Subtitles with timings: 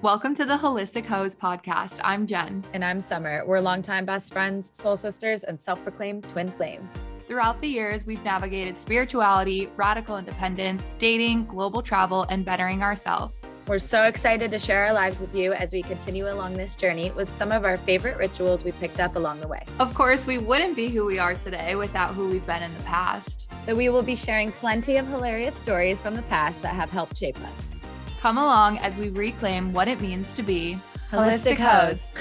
[0.00, 1.98] Welcome to the Holistic Heaux podcast.
[2.04, 2.64] I'm Jen.
[2.72, 3.42] And I'm Summer.
[3.44, 6.96] We're longtime best friends, soul sisters, and self proclaimed twin flames.
[7.26, 13.50] Throughout the years, we've navigated spirituality, radical independence, dating, global travel, and bettering ourselves.
[13.66, 17.10] We're so excited to share our lives with you as we continue along this journey
[17.10, 19.64] with some of our favorite rituals we picked up along the way.
[19.80, 22.84] Of course, we wouldn't be who we are today without who we've been in the
[22.84, 23.48] past.
[23.62, 27.16] So we will be sharing plenty of hilarious stories from the past that have helped
[27.16, 27.72] shape us.
[28.20, 30.76] Come along as we reclaim what it means to be
[31.12, 32.18] holistic, holistic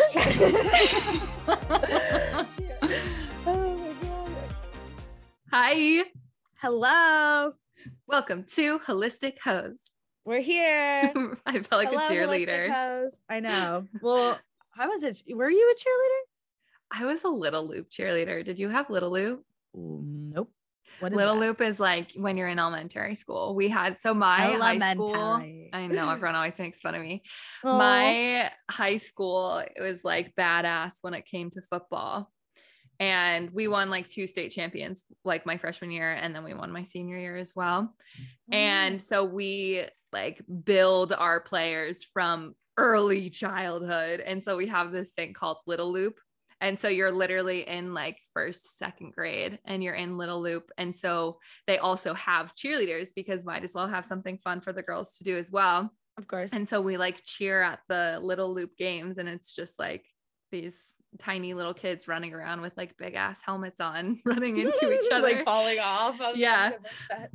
[1.47, 2.45] oh.
[5.51, 6.03] Hi.
[6.61, 7.53] Hello.
[8.07, 9.73] Welcome to Holistic Heaux.
[10.23, 11.11] We're here.
[11.47, 13.09] I felt like Hello, a cheerleader.
[13.27, 13.87] I know.
[13.99, 14.37] Well,
[14.77, 17.01] I was a were you a cheerleader?
[17.01, 18.45] I was a little loop cheerleader.
[18.45, 19.43] Did you have little loop?
[19.73, 20.51] Nope.
[21.01, 21.39] Little that?
[21.39, 23.55] Loop is like when you're in elementary school.
[23.55, 25.15] We had so my high school.
[25.73, 27.23] I know everyone always makes fun of me.
[27.65, 27.77] Aww.
[27.77, 32.31] My high school it was like badass when it came to football.
[32.99, 36.71] And we won like two state champions, like my freshman year, and then we won
[36.71, 37.93] my senior year as well.
[38.51, 38.55] Mm.
[38.55, 44.19] And so we like build our players from early childhood.
[44.19, 46.19] And so we have this thing called Little Loop,
[46.59, 50.71] and so you're literally in like first, second grade and you're in Little Loop.
[50.77, 54.81] And so they also have cheerleaders because might as well have something fun for the
[54.81, 55.91] girls to do as well.
[56.17, 56.53] Of course.
[56.53, 60.03] And so we like cheer at the Little Loop games and it's just like
[60.51, 65.05] these tiny little kids running around with like big ass helmets on, running into each
[65.11, 66.15] other, like falling off.
[66.35, 66.71] yeah.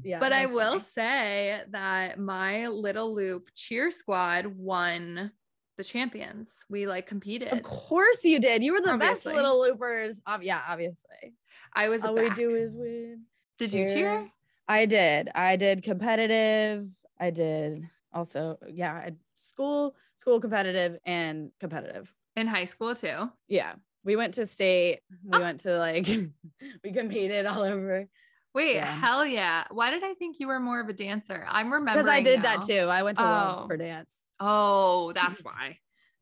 [0.03, 0.19] yeah.
[0.19, 0.81] But I will funny.
[0.81, 5.31] say that my Little Loop cheer squad won
[5.77, 6.65] the champions.
[6.69, 7.49] We like competed.
[7.49, 8.63] Of course you did.
[8.63, 9.33] You were the obviously.
[9.33, 10.21] best little loopers.
[10.27, 11.35] Um, yeah, obviously.
[11.73, 12.05] I was.
[12.05, 13.23] All we do is win.
[13.59, 13.89] Did cheer.
[13.89, 14.31] you cheer?
[14.69, 15.31] I did.
[15.35, 16.89] I did competitive.
[17.19, 18.59] I did also.
[18.69, 23.31] Yeah, school, school competitive, and competitive in high school too.
[23.49, 25.01] Yeah, we went to state.
[25.25, 25.41] We oh.
[25.41, 26.07] went to like
[26.85, 28.09] we competed all over.
[28.55, 28.87] Wait, yeah.
[29.01, 29.65] hell yeah!
[29.71, 31.47] Why did I think you were more of a dancer?
[31.49, 32.57] I'm remembering because I did now.
[32.57, 32.81] that too.
[32.81, 33.27] I went to oh.
[33.27, 34.25] Worlds for dance.
[34.45, 35.79] Oh, that's why.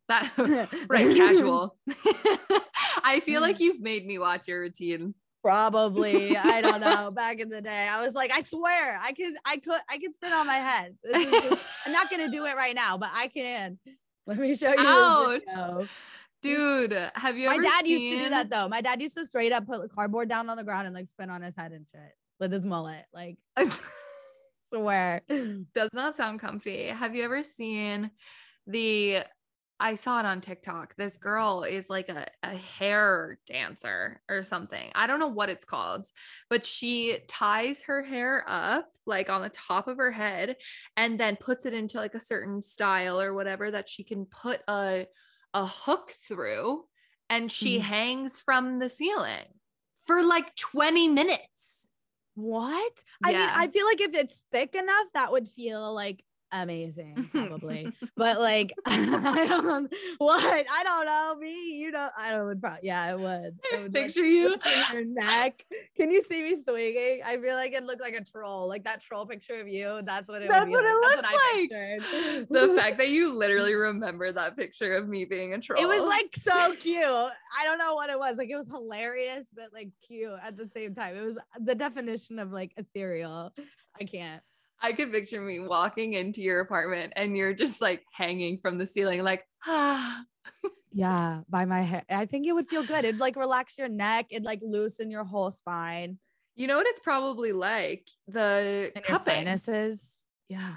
[0.09, 0.31] That
[0.89, 1.77] right, casual.
[3.03, 3.61] I feel like mm.
[3.61, 5.15] you've made me watch your routine.
[5.43, 6.37] Probably.
[6.37, 7.11] I don't know.
[7.13, 10.15] Back in the day, I was like, I swear, I could, I could, I could
[10.15, 10.97] spin on my head.
[11.11, 13.79] Just, I'm not gonna do it right now, but I can.
[14.27, 14.77] Let me show you.
[14.79, 15.89] Ouch.
[16.43, 18.01] Dude, have you ever My dad seen...
[18.01, 18.69] used to do that though.
[18.69, 21.31] My dad used to straight up put cardboard down on the ground and like spin
[21.31, 23.07] on his head and shit with his mullet.
[23.15, 23.39] Like
[24.73, 25.23] swear.
[25.29, 26.89] Does not sound comfy.
[26.89, 28.11] Have you ever seen
[28.67, 29.25] the
[29.83, 30.95] I saw it on TikTok.
[30.97, 34.93] This girl is like a, a hair dancer or something.
[34.95, 36.07] I don't know what it's called,
[36.51, 40.57] but she ties her hair up like on the top of her head
[40.99, 44.61] and then puts it into like a certain style or whatever that she can put
[44.69, 45.07] a
[45.55, 46.85] a hook through
[47.31, 47.83] and she mm.
[47.83, 49.47] hangs from the ceiling
[50.07, 51.80] for like 20 minutes.
[52.41, 53.05] What?
[53.21, 53.31] Yeah.
[53.31, 57.93] I mean, I feel like if it's thick enough, that would feel like amazing probably.
[58.17, 60.67] But like I don't what?
[60.71, 63.95] I don't know me you know I don't would probably yeah i would, it would
[63.95, 64.57] Picture like, you
[64.93, 65.65] your neck.
[65.97, 67.21] Can you see me swinging?
[67.25, 70.29] I feel like it looked like a troll like that troll picture of you that's
[70.29, 71.71] what it that's what like.
[71.71, 72.49] it looks like.
[72.49, 76.03] the fact that you literally remember that picture of me being a troll it was
[76.07, 77.05] like so cute.
[77.05, 80.69] I don't know what it was like it was hilarious but like cute at the
[80.69, 81.17] same time.
[81.17, 83.53] It was the definition of like ethereal.
[84.01, 84.43] I can't
[84.83, 88.87] I could picture me walking into your apartment and you're just like hanging from the
[88.87, 90.23] ceiling, like, ah.
[90.93, 92.05] yeah, by my hair.
[92.09, 93.05] I think it would feel good.
[93.05, 96.19] It'd like relax your neck, it'd like loosen your whole spine.
[96.57, 98.09] You know what it's probably like?
[98.29, 99.35] The and cupping.
[99.35, 100.11] sinuses.
[100.49, 100.75] Yeah.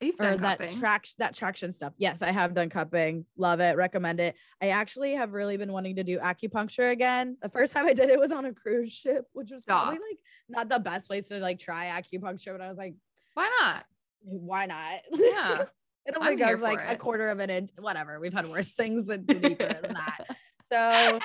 [0.00, 1.94] You've done that traction that traction stuff.
[1.96, 3.24] Yes, I have done cupping.
[3.36, 3.76] Love it.
[3.76, 4.34] Recommend it.
[4.60, 7.36] I actually have really been wanting to do acupuncture again.
[7.40, 9.84] The first time I did it was on a cruise ship, which was Stop.
[9.84, 12.96] probably like not the best place to like try acupuncture, but I was like,
[13.34, 13.84] why not?
[14.22, 15.00] Why not?
[15.12, 15.64] Yeah.
[16.06, 16.92] it only I'm goes like it.
[16.92, 17.70] a quarter of an inch.
[17.78, 18.18] Whatever.
[18.20, 20.36] We've had worse things and deeper than that.
[20.72, 21.20] So I,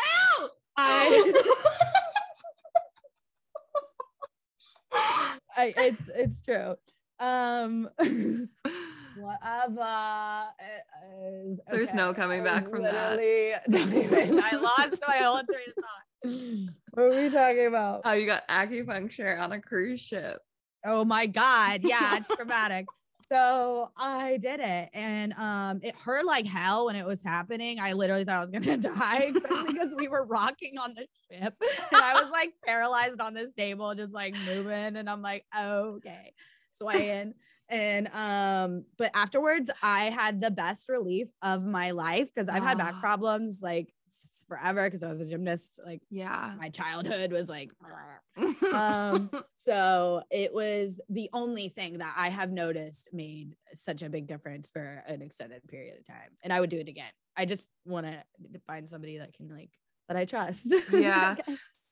[5.56, 6.76] I it's it's true.
[7.20, 7.90] Um
[9.18, 10.48] whatever
[11.24, 11.72] is, okay.
[11.72, 13.18] There's no coming back from that.
[13.18, 16.74] I lost my whole train of thought.
[16.92, 18.02] What are we talking about?
[18.04, 20.42] How you got acupuncture on a cruise ship.
[20.86, 21.82] Oh my God.
[21.84, 22.86] Yeah, it's traumatic.
[23.32, 27.80] So I did it and um it hurt like hell when it was happening.
[27.80, 32.02] I literally thought I was gonna die, because we were rocking on the ship and
[32.02, 34.96] I was like paralyzed on this table, just like moving.
[34.96, 36.34] And I'm like, oh, okay,
[36.72, 37.36] swaying.
[37.70, 42.80] And um, but afterwards, I had the best relief of my life because I've had
[42.80, 43.00] back ah.
[43.00, 43.94] problems like
[44.48, 45.80] forever because I was a gymnast.
[45.86, 47.72] Like, yeah, my childhood was like,
[48.74, 54.28] um, so it was the only thing that I have noticed made such a big
[54.28, 56.30] difference for an extended period of time.
[56.44, 57.12] And I would do it again.
[57.38, 58.24] I just want to
[58.68, 59.72] find somebody that can like
[60.10, 60.74] that I trust.
[60.92, 61.36] Yeah.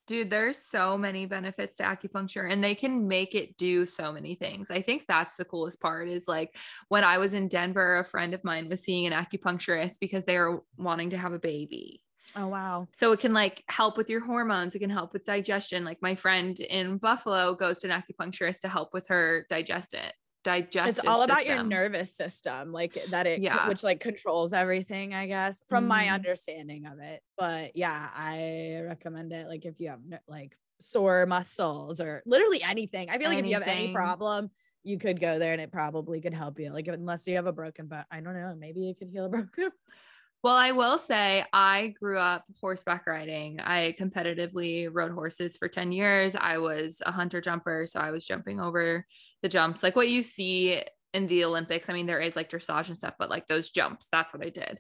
[0.08, 4.36] Dude, there's so many benefits to acupuncture and they can make it do so many
[4.36, 4.72] things.
[4.72, 6.56] I think that's the coolest part is like
[6.88, 10.38] when I was in Denver, a friend of mine was seeing an acupuncturist because they
[10.38, 12.02] were wanting to have a baby.
[12.36, 12.88] Oh wow.
[12.92, 15.84] So it can like help with your hormones, it can help with digestion.
[15.86, 20.12] Like my friend in Buffalo goes to an acupuncturist to help with her digestion
[20.48, 23.68] digestive it's all about your nervous system like that it yeah.
[23.68, 25.90] which like controls everything i guess from mm-hmm.
[25.90, 31.26] my understanding of it but yeah i recommend it like if you have like sore
[31.26, 33.46] muscles or literally anything i feel like anything.
[33.46, 34.50] if you have any problem
[34.84, 37.52] you could go there and it probably could help you like unless you have a
[37.52, 39.70] broken but i don't know maybe it could heal a broken
[40.44, 43.60] well, I will say I grew up horseback riding.
[43.60, 46.36] I competitively rode horses for 10 years.
[46.36, 47.86] I was a hunter jumper.
[47.88, 49.06] So I was jumping over
[49.42, 50.82] the jumps, like what you see
[51.14, 51.90] in the Olympics.
[51.90, 54.50] I mean, there is like dressage and stuff, but like those jumps, that's what I
[54.50, 54.80] did.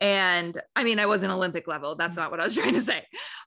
[0.00, 1.96] And I mean, I wasn't Olympic level.
[1.96, 2.20] That's mm.
[2.20, 3.04] not what I was trying to say.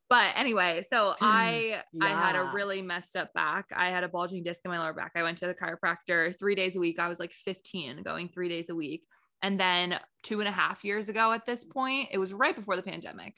[0.10, 2.06] But anyway, so I yeah.
[2.06, 3.66] I had a really messed up back.
[3.76, 5.12] I had a bulging disc in my lower back.
[5.16, 7.00] I went to the chiropractor three days a week.
[7.00, 9.04] I was like 15 going three days a week.
[9.42, 12.76] And then two and a half years ago at this point, it was right before
[12.76, 13.36] the pandemic.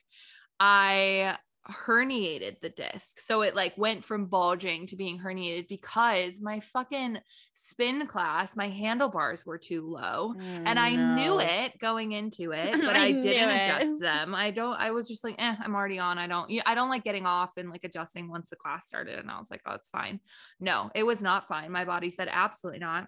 [0.60, 1.38] I
[1.70, 3.20] herniated the disc.
[3.20, 7.20] So it like went from bulging to being herniated because my fucking
[7.54, 10.34] spin class, my handlebars were too low.
[10.36, 11.16] Oh, and I no.
[11.16, 14.34] knew it going into it, but I, I didn't adjust them.
[14.34, 16.18] I don't, I was just like, eh, I'm already on.
[16.18, 19.20] I don't, I don't like getting off and like adjusting once the class started.
[19.20, 20.20] And I was like, oh, it's fine.
[20.60, 21.72] No, it was not fine.
[21.72, 23.06] My body said absolutely not.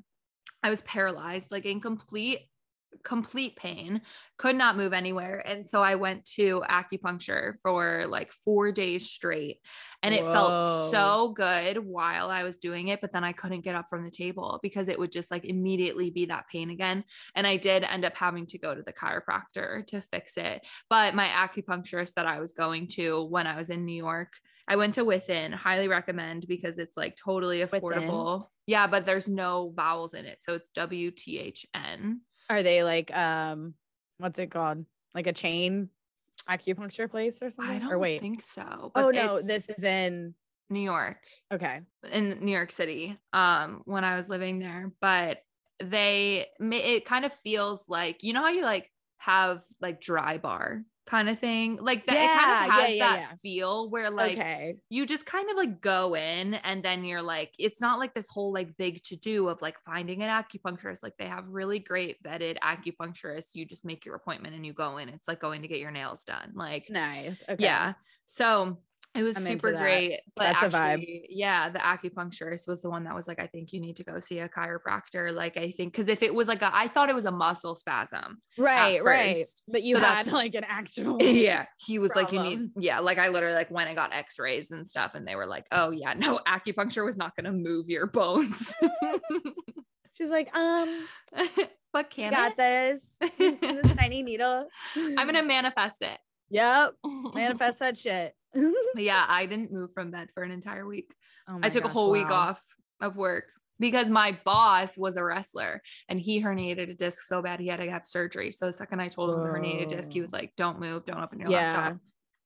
[0.62, 2.40] I was paralyzed, like in complete
[3.04, 4.02] complete pain,
[4.38, 5.44] could not move anywhere.
[5.48, 9.60] And so I went to acupuncture for like four days straight.
[10.02, 10.34] And it Whoa.
[10.34, 13.00] felt so good while I was doing it.
[13.02, 16.10] But then I couldn't get up from the table because it would just like immediately
[16.10, 17.04] be that pain again.
[17.36, 20.62] And I did end up having to go to the chiropractor to fix it.
[20.90, 24.34] But my acupuncturist that I was going to when I was in New York,
[24.68, 28.34] I went to Within, highly recommend because it's like totally affordable.
[28.34, 28.48] Within.
[28.66, 30.38] Yeah, but there's no vowels in it.
[30.42, 32.22] So it's W T H N.
[32.50, 33.74] Are they like um
[34.18, 34.86] what's it called?
[35.14, 35.90] Like a chain
[36.50, 37.76] acupuncture place or something?
[37.76, 38.22] I don't or wait.
[38.22, 38.92] think so.
[38.96, 40.34] oh no, this is in
[40.70, 41.18] New York.
[41.54, 41.82] Okay.
[42.12, 43.18] In New York City.
[43.32, 45.40] Um when I was living there, but
[45.82, 50.84] they it kind of feels like you know how you like have like dry bar
[51.06, 51.78] kind of thing.
[51.82, 54.76] Like that, yeah, it kind of has yeah, yeah, that feel where like okay.
[54.90, 58.28] you just kind of like go in and then you're like, it's not like this
[58.28, 61.04] whole like big to do of like finding an acupuncturist.
[61.04, 63.54] Like they have really great vetted acupuncturists.
[63.54, 65.10] You just make your appointment and you go in.
[65.10, 66.52] It's like going to get your nails done.
[66.56, 67.44] Like nice.
[67.48, 67.64] Okay.
[67.64, 67.94] Yeah.
[68.26, 68.78] So
[69.16, 70.22] it was I'm super great.
[70.36, 73.80] But That's actually, yeah, the acupuncturist was the one that was like, I think you
[73.80, 75.32] need to go see a chiropractor.
[75.32, 77.76] Like, I think because if it was like a, I thought it was a muscle
[77.76, 78.40] spasm.
[78.58, 79.38] Right, right.
[79.68, 81.22] But you so had like an actual.
[81.44, 81.66] Yeah.
[81.78, 82.38] He was problem.
[82.38, 83.00] like, you need, yeah.
[83.00, 85.14] Like I literally like went and got x-rays and stuff.
[85.16, 88.74] And they were like, oh yeah, no, acupuncture was not going to move your bones.
[90.18, 91.06] She's like, um,
[91.92, 92.58] but can I got it?
[92.58, 93.08] this,
[93.38, 94.68] this tiny needle.
[94.96, 96.18] I'm going to manifest it.
[96.50, 96.94] Yep.
[97.34, 98.36] Manifest that shit.
[98.96, 101.14] yeah, I didn't move from bed for an entire week.
[101.48, 102.14] Oh I took gosh, a whole wow.
[102.14, 102.62] week off
[103.02, 103.46] of work
[103.80, 107.80] because my boss was a wrestler and he herniated a disc so bad he had
[107.80, 108.52] to have surgery.
[108.52, 109.44] So the second I told him Whoa.
[109.44, 111.64] the herniated disc, he was like, "Don't move, don't open your yeah.
[111.64, 111.98] laptop."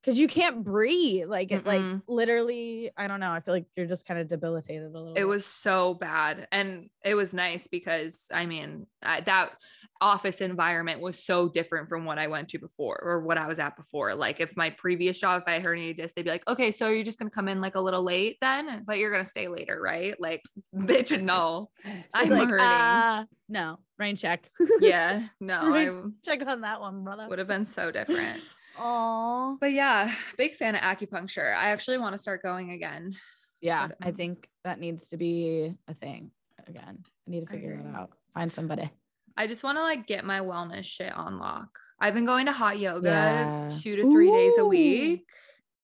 [0.07, 1.27] Because you can't breathe.
[1.27, 3.29] Like it, like literally, I don't know.
[3.29, 5.11] I feel like you're just kind of debilitated a little.
[5.11, 5.27] It bit.
[5.27, 9.51] was so bad, and it was nice because I mean I, that
[9.99, 13.59] office environment was so different from what I went to before or what I was
[13.59, 14.15] at before.
[14.15, 16.87] Like if my previous job, if I heard any disc, they'd be like, "Okay, so
[16.87, 19.77] you're just gonna come in like a little late then, but you're gonna stay later,
[19.81, 20.41] right?" Like,
[20.73, 21.69] bitch, no,
[22.13, 22.65] I'm like, hurting.
[22.65, 24.49] Uh, no, rain check.
[24.79, 25.89] yeah, no, I
[26.23, 27.27] check on that one, brother.
[27.27, 28.41] Would have been so different.
[28.79, 31.55] Oh, but yeah, big fan of acupuncture.
[31.55, 33.15] I actually want to start going again.
[33.61, 36.31] Yeah, but, I think that needs to be a thing
[36.67, 37.03] again.
[37.27, 38.11] I need to figure it out.
[38.33, 38.91] Find somebody.
[39.35, 41.79] I just want to like get my wellness shit on lock.
[41.99, 43.69] I've been going to hot yoga yeah.
[43.81, 44.33] two to three Ooh.
[44.33, 45.25] days a week.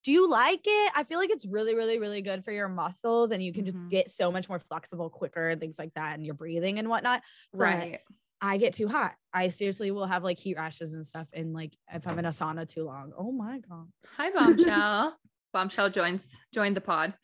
[0.04, 0.92] Do you like it?
[0.94, 3.78] I feel like it's really, really, really good for your muscles and you can just
[3.78, 3.88] mm-hmm.
[3.88, 7.22] get so much more flexible quicker and things like that and your breathing and whatnot.
[7.54, 8.00] Right.
[8.40, 9.14] I get too hot.
[9.32, 11.26] I seriously will have like heat rashes and stuff.
[11.32, 13.88] And like if I'm in a sauna too long, oh my God.
[14.16, 15.16] Hi, Bombshell.
[15.52, 17.14] Bombshell joins joined the pod.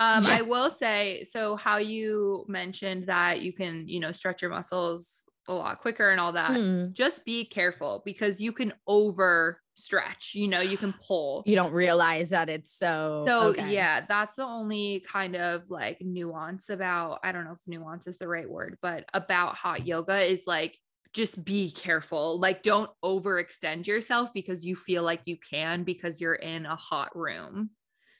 [0.00, 0.38] Um, yeah.
[0.38, 5.24] I will say, so how you mentioned that you can, you know, stretch your muscles
[5.48, 6.52] a lot quicker and all that.
[6.52, 6.92] Mm.
[6.92, 11.44] Just be careful because you can over stretch, you know, you can pull.
[11.46, 13.70] You don't realize that it's so So okay.
[13.72, 18.18] yeah, that's the only kind of like nuance about I don't know if nuance is
[18.18, 20.76] the right word, but about hot yoga is like
[21.14, 22.40] just be careful.
[22.40, 27.16] Like don't overextend yourself because you feel like you can because you're in a hot
[27.16, 27.70] room.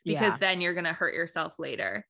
[0.05, 0.37] Because yeah.
[0.41, 2.07] then you're going to hurt yourself later.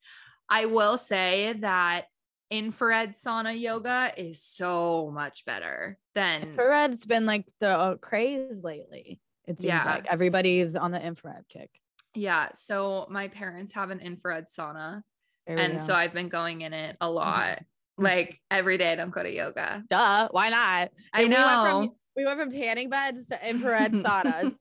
[0.48, 2.04] I will say that
[2.48, 6.92] infrared sauna yoga is so much better than infrared.
[6.92, 9.84] It's been like the uh, craze lately it seems yeah.
[9.84, 11.70] like everybody's on the infrared kick.
[12.14, 15.02] Yeah so my parents have an infrared sauna
[15.46, 15.78] and go.
[15.78, 17.14] so i've been going in it a mm-hmm.
[17.14, 17.62] lot
[17.96, 19.82] like every day i don't go to yoga.
[19.88, 20.90] Duh why not?
[21.12, 24.54] I know we went, from, we went from tanning beds to infrared saunas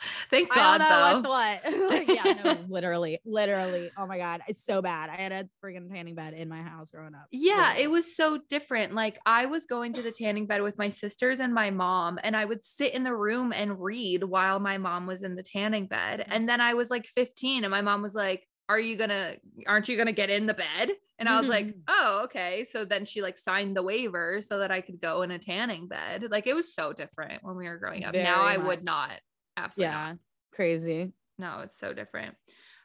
[0.30, 1.14] Thank God, though.
[1.14, 2.08] What's what?
[2.08, 3.90] yeah, no, literally, literally.
[3.96, 5.10] Oh my God, it's so bad.
[5.10, 7.26] I had a freaking tanning bed in my house growing up.
[7.30, 7.82] Yeah, literally.
[7.82, 8.94] it was so different.
[8.94, 12.36] Like I was going to the tanning bed with my sisters and my mom, and
[12.36, 15.86] I would sit in the room and read while my mom was in the tanning
[15.86, 16.20] bed.
[16.20, 16.32] Mm-hmm.
[16.32, 19.34] And then I was like 15, and my mom was like, are you gonna
[19.66, 23.04] aren't you gonna get in the bed and i was like oh okay so then
[23.04, 26.46] she like signed the waiver so that i could go in a tanning bed like
[26.46, 28.54] it was so different when we were growing up Very now much.
[28.54, 29.12] i would not
[29.56, 29.92] Absolutely.
[29.92, 30.08] Yeah.
[30.08, 30.16] Not.
[30.52, 31.12] Crazy.
[31.38, 32.34] No, it's so different.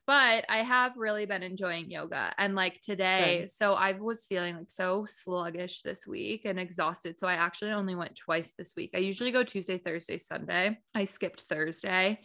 [0.07, 2.33] But I have really been enjoying yoga.
[2.37, 3.51] And like today, Good.
[3.51, 7.19] so I was feeling like so sluggish this week and exhausted.
[7.19, 8.91] So I actually only went twice this week.
[8.95, 10.79] I usually go Tuesday, Thursday, Sunday.
[10.95, 12.19] I skipped Thursday.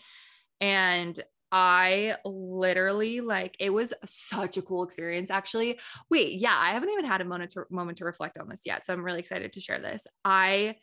[0.60, 1.22] And
[1.52, 5.30] I literally like it was such a cool experience.
[5.30, 5.78] Actually,
[6.10, 8.84] wait, yeah, I haven't even had a moment to, moment to reflect on this yet,
[8.84, 10.06] so I'm really excited to share this.
[10.24, 10.76] I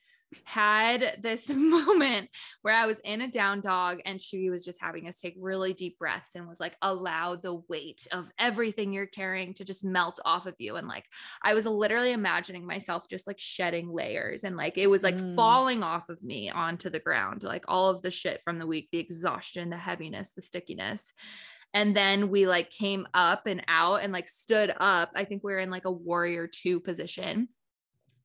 [0.43, 2.29] had this moment
[2.61, 5.73] where I was in a down dog and she was just having us take really
[5.73, 10.19] deep breaths and was like, allow the weight of everything you're carrying to just melt
[10.25, 10.75] off of you.
[10.75, 11.05] And like,
[11.41, 15.35] I was literally imagining myself just like shedding layers and like it was like mm.
[15.35, 18.89] falling off of me onto the ground, like all of the shit from the week,
[18.91, 21.13] the exhaustion, the heaviness, the stickiness.
[21.73, 25.11] And then we like came up and out and like stood up.
[25.15, 27.49] I think we were in like a warrior two position.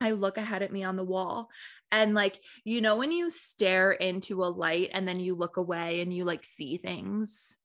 [0.00, 1.48] I look ahead at me on the wall
[1.90, 6.00] and like, you know, when you stare into a light and then you look away
[6.00, 7.56] and you like see things.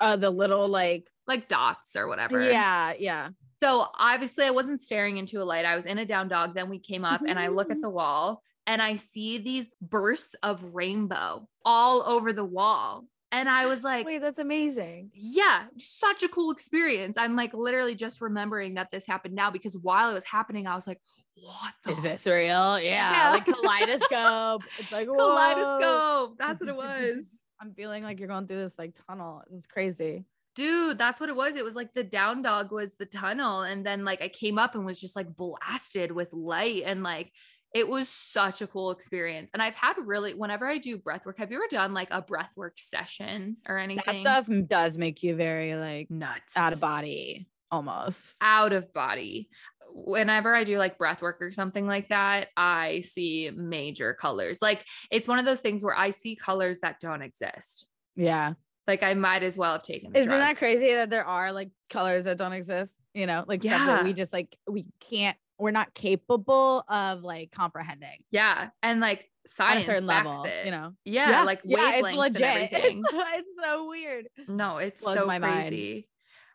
[0.00, 2.40] Uh the little like like dots or whatever.
[2.40, 3.30] Yeah, yeah.
[3.62, 5.64] So obviously I wasn't staring into a light.
[5.64, 6.54] I was in a down dog.
[6.54, 10.34] Then we came up and I look at the wall and I see these bursts
[10.42, 13.06] of rainbow all over the wall.
[13.30, 15.10] And I was like, wait, that's amazing.
[15.14, 17.16] Yeah, such a cool experience.
[17.18, 20.74] I'm like literally just remembering that this happened now because while it was happening, I
[20.74, 21.00] was like,
[21.40, 22.80] what is this real?
[22.80, 23.30] Yeah, yeah.
[23.30, 24.62] like kaleidoscope.
[24.78, 25.16] it's like Whoa.
[25.16, 26.38] kaleidoscope.
[26.38, 27.40] That's what it was.
[27.60, 29.42] I'm feeling like you're going through this like tunnel.
[29.52, 30.24] It's crazy.
[30.54, 31.56] Dude, that's what it was.
[31.56, 33.62] It was like the down dog was the tunnel.
[33.62, 36.82] And then like I came up and was just like blasted with light.
[36.84, 37.32] And like
[37.74, 39.50] it was such a cool experience.
[39.52, 42.22] And I've had really, whenever I do breath work, have you ever done like a
[42.22, 44.04] breath work session or anything?
[44.06, 48.36] That stuff does make you very like nuts, out of body almost.
[48.40, 49.48] Out of body
[49.92, 54.60] whenever I do like breath work or something like that, I see major colors.
[54.60, 57.86] Like it's one of those things where I see colors that don't exist.
[58.16, 58.54] Yeah.
[58.86, 60.14] Like I might as well have taken.
[60.14, 60.40] Isn't drug.
[60.40, 62.94] that crazy that there are like colors that don't exist?
[63.12, 63.76] You know, like yeah.
[63.76, 65.36] stuff that we just like we can't.
[65.58, 68.24] We're not capable of like comprehending.
[68.30, 70.64] Yeah, and like science certain level, it.
[70.64, 70.92] You know.
[71.04, 72.70] Yeah, yeah like yeah, it's legit.
[72.72, 74.28] It's, it's, so weird.
[74.46, 75.92] No, it's Blows so my crazy.
[75.92, 76.04] Mind.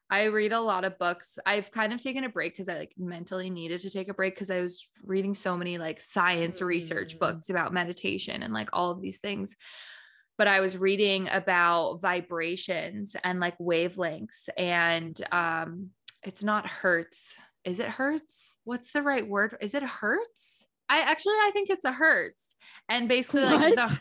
[0.09, 1.39] I read a lot of books.
[1.45, 4.35] I've kind of taken a break because I like mentally needed to take a break
[4.35, 6.65] because I was reading so many like science mm.
[6.65, 9.55] research books about meditation and like all of these things.
[10.37, 15.89] But I was reading about vibrations and like wavelengths and um
[16.21, 17.35] it's not hertz.
[17.65, 18.57] Is it hurts?
[18.63, 19.55] What's the right word?
[19.61, 20.65] Is it hurts?
[20.89, 22.55] I actually I think it's a hertz.
[22.89, 23.99] And basically like the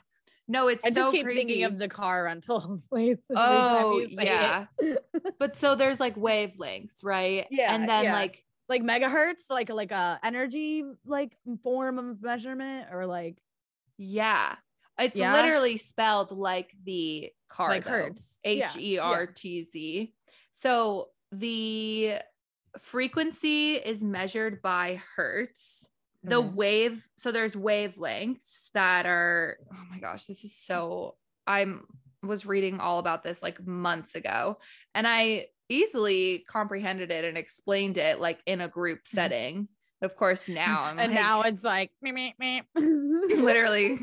[0.49, 1.41] no, it's I just so keep crazy.
[1.41, 3.25] thinking of the car rental place.
[3.35, 4.67] Oh, yeah.
[5.39, 7.47] but so there's like wavelengths, right?
[7.51, 7.75] Yeah.
[7.75, 8.13] And then yeah.
[8.13, 13.39] like like megahertz, like like a energy like form of measurement, or like
[13.97, 14.57] yeah.
[14.99, 15.33] It's yeah.
[15.33, 18.39] literally spelled like the car like hertz.
[18.45, 20.13] H E R T Z.
[20.53, 22.17] So the
[22.79, 25.89] frequency is measured by hertz
[26.25, 26.55] the mm-hmm.
[26.55, 31.85] wave so there's wavelengths that are oh my gosh this is so i'm
[32.23, 34.57] was reading all about this like months ago
[34.95, 39.17] and i easily comprehended it and explained it like in a group mm-hmm.
[39.17, 39.69] setting
[40.03, 42.63] of course now I'm and like, now it's like me me me.
[42.75, 43.97] Literally.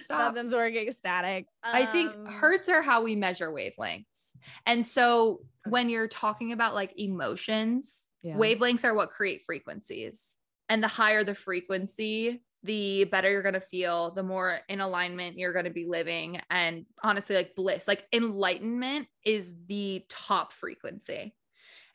[0.00, 0.34] Stop.
[0.34, 1.46] nothing's working static.
[1.62, 4.32] I think um, hertz are how we measure wavelengths.
[4.66, 8.36] And so when you're talking about like emotions yeah.
[8.36, 10.38] wavelengths are what create frequencies.
[10.68, 15.36] And the higher the frequency the better you're going to feel the more in alignment
[15.36, 16.40] you're going to be living.
[16.50, 21.34] And honestly like bliss like enlightenment is the top frequency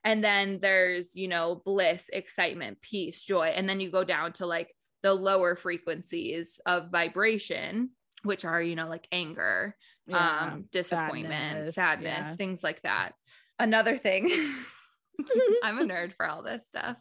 [0.03, 3.48] and then there's you know bliss excitement peace joy.
[3.48, 7.91] And then you go down to like the lower frequencies of vibration
[8.24, 9.75] which are you know like anger
[10.08, 12.36] yeah, um disappointment sadness, sadness yeah.
[12.36, 13.12] things like that.
[13.58, 14.29] Another thing
[15.63, 16.98] i'm a nerd for all this stuff.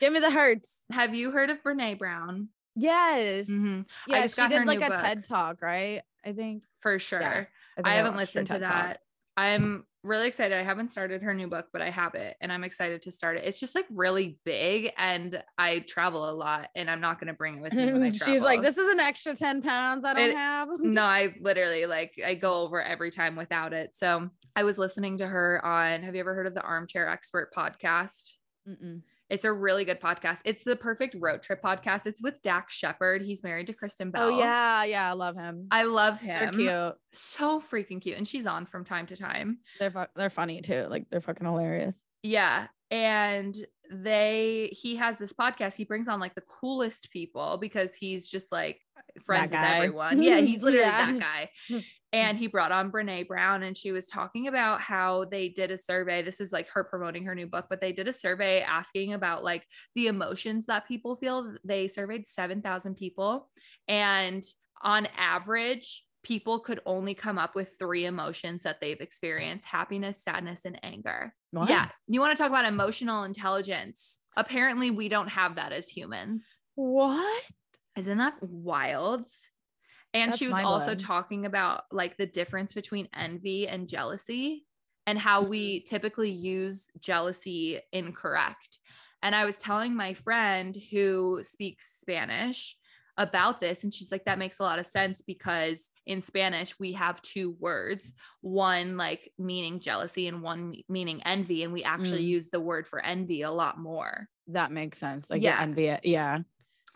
[0.00, 2.48] Give me the hertz have you heard of brene brown?
[2.76, 3.48] Yes.
[3.48, 3.82] Mm-hmm.
[4.08, 5.00] yeah she did like a book.
[5.00, 6.02] ted talk right?
[6.24, 7.20] I think for sure.
[7.20, 7.44] Yeah,
[7.84, 8.98] I, I, haven't listened to that talk.
[9.36, 10.56] i'm really excited.
[10.56, 13.38] I haven't started her new book, but I have it and I'm excited to start
[13.38, 13.44] it.
[13.44, 17.34] It's just like really big and I travel a lot and I'm not going to
[17.34, 18.34] bring it with me when I travel.
[18.34, 20.68] She's like, this is an extra 10 pounds I don't it, have.
[20.78, 23.96] no, I literally like, I go over every time without it.
[23.96, 27.52] So I was listening to her on, have you ever heard of the Armchair Expert
[27.54, 28.32] podcast?
[28.68, 29.00] Mm-mm.
[29.34, 30.42] It's a really good podcast.
[30.44, 32.06] It's the perfect road trip podcast.
[32.06, 33.20] It's with Dax Shepard.
[33.20, 34.28] He's married to Kristen oh, Bell.
[34.28, 35.66] Oh yeah, yeah, I love him.
[35.72, 36.54] I love him.
[36.56, 36.94] They're cute.
[37.10, 38.16] So freaking cute.
[38.16, 39.58] And she's on from time to time.
[39.80, 40.86] They're fu- they're funny too.
[40.88, 41.96] Like they're fucking hilarious.
[42.22, 42.68] Yeah.
[42.92, 43.56] And
[43.90, 45.74] they he has this podcast.
[45.74, 48.78] He brings on like the coolest people because he's just like
[49.24, 50.22] friends with everyone.
[50.22, 51.10] Yeah, he's literally yeah.
[51.10, 51.82] that guy.
[52.14, 52.28] Mm-hmm.
[52.28, 55.78] and he brought on Brene Brown and she was talking about how they did a
[55.78, 56.22] survey.
[56.22, 59.42] This is like her promoting her new book, but they did a survey asking about
[59.42, 61.54] like the emotions that people feel.
[61.64, 63.48] They surveyed 7,000 people
[63.88, 64.42] and
[64.82, 70.64] on average, people could only come up with three emotions that they've experienced happiness, sadness,
[70.64, 71.34] and anger.
[71.50, 71.68] What?
[71.68, 71.88] Yeah.
[72.06, 74.18] You want to talk about emotional intelligence?
[74.36, 76.58] Apparently, we don't have that as humans.
[76.74, 77.44] What?
[77.96, 79.28] Isn't that wild?
[80.14, 84.64] And That's she was also talking about like the difference between envy and jealousy
[85.06, 85.88] and how we mm-hmm.
[85.88, 88.78] typically use jealousy incorrect.
[89.22, 92.76] And I was telling my friend who speaks Spanish
[93.16, 96.92] about this and she's like that makes a lot of sense because in Spanish we
[96.92, 102.28] have two words one like meaning jealousy and one meaning envy and we actually mm.
[102.28, 106.40] use the word for envy a lot more that makes sense like yeah envy yeah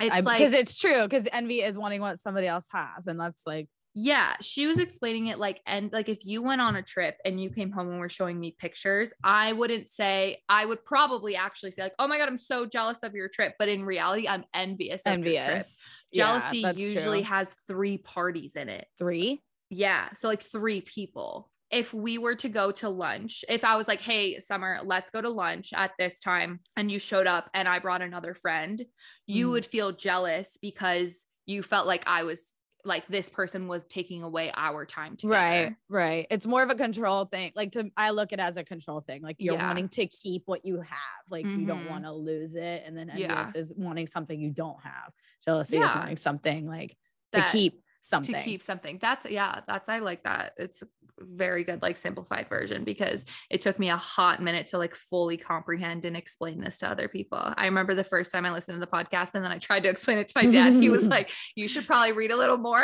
[0.00, 3.18] it's I, like because it's true because envy is wanting what somebody else has, and
[3.18, 3.68] that's like
[4.00, 7.42] yeah, she was explaining it like, and like if you went on a trip and
[7.42, 11.72] you came home and were showing me pictures, I wouldn't say, I would probably actually
[11.72, 13.54] say, like, oh my God, I'm so jealous of your trip.
[13.58, 15.02] But in reality, I'm envious.
[15.04, 15.80] envious.
[16.14, 17.30] Jealousy yeah, usually true.
[17.30, 18.87] has three parties in it.
[18.98, 19.42] Three?
[19.68, 20.12] Yeah.
[20.14, 24.00] So like three people if we were to go to lunch, if I was like,
[24.00, 27.78] hey, Summer, let's go to lunch at this time, and you showed up and I
[27.78, 28.83] brought another friend,
[29.26, 29.50] you mm.
[29.52, 32.54] would feel jealous because you felt like I was
[32.85, 35.35] like this person was taking away our time together.
[35.35, 36.26] Right, right.
[36.31, 37.52] It's more of a control thing.
[37.54, 39.22] Like to I look at it as a control thing.
[39.22, 39.66] Like you're yeah.
[39.66, 41.24] wanting to keep what you have.
[41.31, 41.61] Like mm-hmm.
[41.61, 41.90] you don't mm-hmm.
[41.90, 42.85] want to lose it.
[42.87, 43.52] And then envious yeah.
[43.54, 45.12] is wanting something you don't have.
[45.44, 45.88] Jealousy yeah.
[45.88, 46.96] is wanting something like
[47.33, 48.35] that, to keep something.
[48.35, 48.99] To keep something.
[49.01, 50.53] That's yeah, that's I like that.
[50.57, 50.83] It's
[51.21, 55.37] very good like simplified version because it took me a hot minute to like fully
[55.37, 57.38] comprehend and explain this to other people.
[57.57, 59.88] I remember the first time I listened to the podcast and then I tried to
[59.90, 60.75] explain it to my dad.
[60.75, 62.83] he was like, "You should probably read a little more."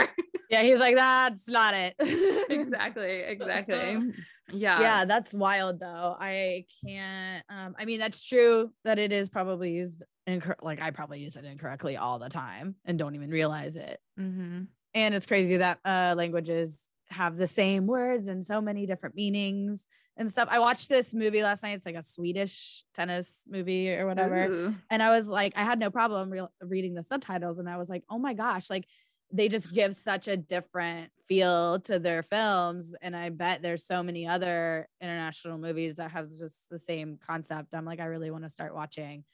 [0.51, 1.95] yeah, he's like, "That's not it."
[2.51, 4.13] exactly, exactly.
[4.53, 4.81] Yeah.
[4.81, 6.17] Yeah, that's wild though.
[6.19, 10.91] I can't um I mean that's true that it is probably used inc- like I
[10.91, 14.01] probably use it incorrectly all the time and don't even realize it.
[14.19, 14.65] Mm-hmm.
[14.95, 19.87] And it's crazy that uh languages have the same words and so many different meanings
[20.17, 20.49] and stuff.
[20.51, 21.73] I watched this movie last night.
[21.73, 24.45] It's like a Swedish tennis movie or whatever.
[24.45, 24.75] Ooh.
[24.91, 27.59] And I was like, I had no problem re- reading the subtitles.
[27.59, 28.87] And I was like, oh my gosh, like
[29.33, 32.95] they just give such a different feel to their films.
[33.03, 37.75] And I bet there's so many other international movies that have just the same concept.
[37.75, 39.25] I'm like, I really want to start watching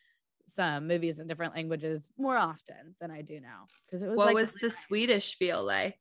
[0.51, 3.67] some movies in different languages more often than I do now.
[3.87, 5.99] Because it was what like, was the Swedish feel like?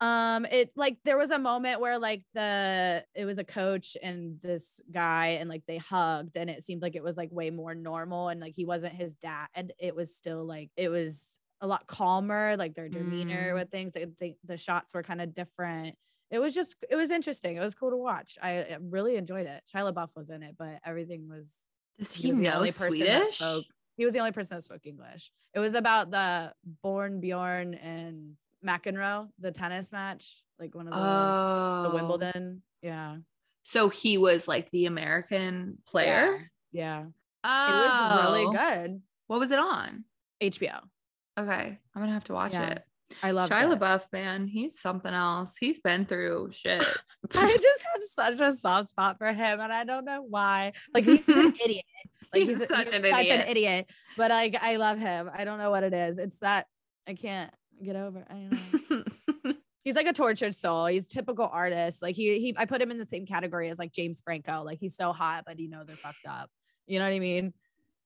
[0.00, 4.38] um it's like there was a moment where like the it was a coach and
[4.42, 7.74] this guy and like they hugged and it seemed like it was like way more
[7.74, 11.66] normal and like he wasn't his dad and it was still like it was a
[11.66, 13.54] lot calmer like their demeanor mm.
[13.54, 15.96] with things like, the, the shots were kind of different
[16.30, 19.46] it was just it was interesting it was cool to watch i, I really enjoyed
[19.46, 21.54] it shia labeouf was in it but everything was
[21.98, 23.40] does he, he know Swedish?
[23.96, 26.52] Person that spoke he was the only person that spoke english it was about the
[26.82, 31.88] born bjorn and McEnroe, the tennis match, like one of the, oh.
[31.88, 32.62] the Wimbledon.
[32.80, 33.16] Yeah.
[33.64, 36.50] So he was like the American player.
[36.72, 37.02] Yeah.
[37.02, 37.04] yeah.
[37.44, 37.68] Oh.
[37.68, 38.52] It was really oh.
[38.52, 39.02] good.
[39.26, 40.04] What was it on?
[40.42, 40.80] HBO.
[41.38, 42.70] Okay, I'm gonna have to watch yeah.
[42.70, 42.84] it.
[43.22, 44.46] I love Shia LaBeouf, man.
[44.46, 45.56] He's something else.
[45.56, 46.82] He's been through shit.
[47.34, 48.02] I just have
[48.38, 50.72] such a soft spot for him, and I don't know why.
[50.94, 51.84] Like he's an idiot.
[52.32, 53.40] Like he's, he's such, he's an, such idiot.
[53.40, 53.86] an idiot.
[54.16, 55.30] But like I love him.
[55.32, 56.18] I don't know what it is.
[56.18, 56.66] It's that
[57.06, 58.24] I can't get over.
[58.28, 59.52] I don't know.
[59.84, 60.86] he's like a tortured soul.
[60.86, 62.02] He's typical artist.
[62.02, 64.62] Like he he I put him in the same category as like James Franco.
[64.64, 66.50] Like he's so hot, but you know they're fucked up.
[66.86, 67.52] You know what I mean?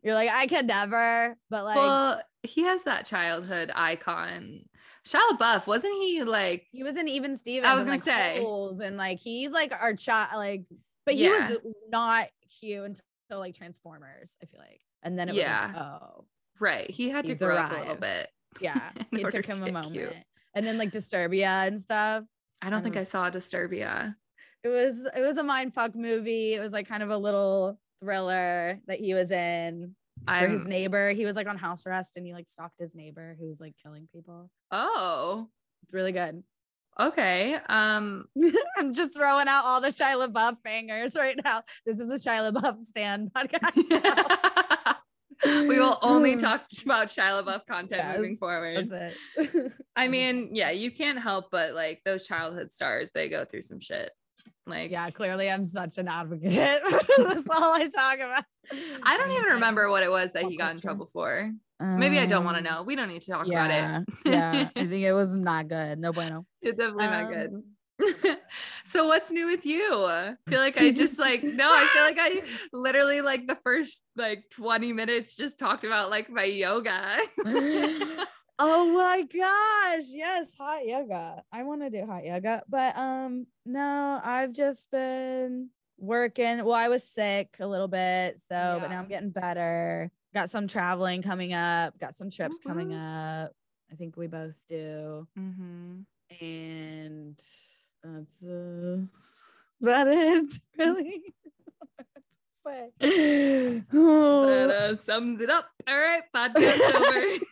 [0.02, 4.64] You're like, I could never, but like well, he has that childhood icon.
[5.06, 7.66] Shia LaBeouf, wasn't he like he was in Even Stevens?
[7.66, 10.64] I was gonna like, say Holes and like he's like our child, like,
[11.04, 11.48] but he yeah.
[11.48, 11.58] was
[11.90, 12.28] not
[12.60, 14.80] cute until like Transformers, I feel like.
[15.02, 15.66] And then it yeah.
[15.66, 16.24] was like, oh.
[16.60, 16.90] Right.
[16.90, 17.72] He had to grow arrived.
[17.72, 18.28] up a little bit.
[18.60, 18.90] Yeah.
[19.12, 19.92] it took him a moment.
[19.92, 20.14] Cute.
[20.54, 22.24] And then like Disturbia and stuff.
[22.62, 24.14] I don't think was, I saw Disturbia.
[24.64, 26.54] It was it was a mind fuck movie.
[26.54, 29.94] It was like kind of a little thriller that he was in.
[30.26, 33.36] I'm, his neighbor, he was like on house arrest and he like stalked his neighbor
[33.38, 34.50] who was like killing people.
[34.70, 35.48] Oh,
[35.82, 36.42] it's really good.
[36.98, 37.56] Okay.
[37.68, 38.26] Um,
[38.78, 41.62] I'm just throwing out all the Shia LaBeouf bangers right now.
[41.84, 44.96] This is a Shia LaBeouf stand podcast.
[45.68, 48.88] we will only talk about Shia LaBeouf content yes, moving forward.
[48.88, 49.72] That's it.
[49.94, 53.80] I mean, yeah, you can't help but like those childhood stars, they go through some
[53.80, 54.10] shit.
[54.66, 56.52] Like, yeah, clearly I'm such an advocate.
[57.18, 58.44] That's all I talk about.
[59.02, 61.52] I don't even remember what it was that he got in trouble for.
[61.78, 62.82] Um, Maybe I don't want to know.
[62.82, 64.14] We don't need to talk yeah, about it.
[64.24, 65.98] yeah, I think it was not good.
[65.98, 66.46] No bueno.
[66.62, 67.62] It's definitely um, not good.
[68.84, 70.04] so what's new with you?
[70.04, 74.02] I feel like I just like no, I feel like I literally like the first
[74.16, 77.18] like 20 minutes just talked about like my yoga.
[78.58, 80.06] Oh my gosh.
[80.08, 81.42] Yes, hot yoga.
[81.52, 86.64] I want to do hot yoga, but um no, I've just been working.
[86.64, 88.78] Well, I was sick a little bit, so yeah.
[88.80, 90.10] but now I'm getting better.
[90.32, 92.68] Got some traveling coming up, got some trips mm-hmm.
[92.68, 93.52] coming up.
[93.92, 95.26] I think we both do.
[95.38, 96.00] Mm-hmm.
[96.44, 97.38] And
[98.02, 98.98] that's uh,
[99.82, 101.22] about it, really.
[103.92, 104.46] oh.
[104.46, 105.68] That uh, sums it up.
[105.86, 107.44] All right, podcast over.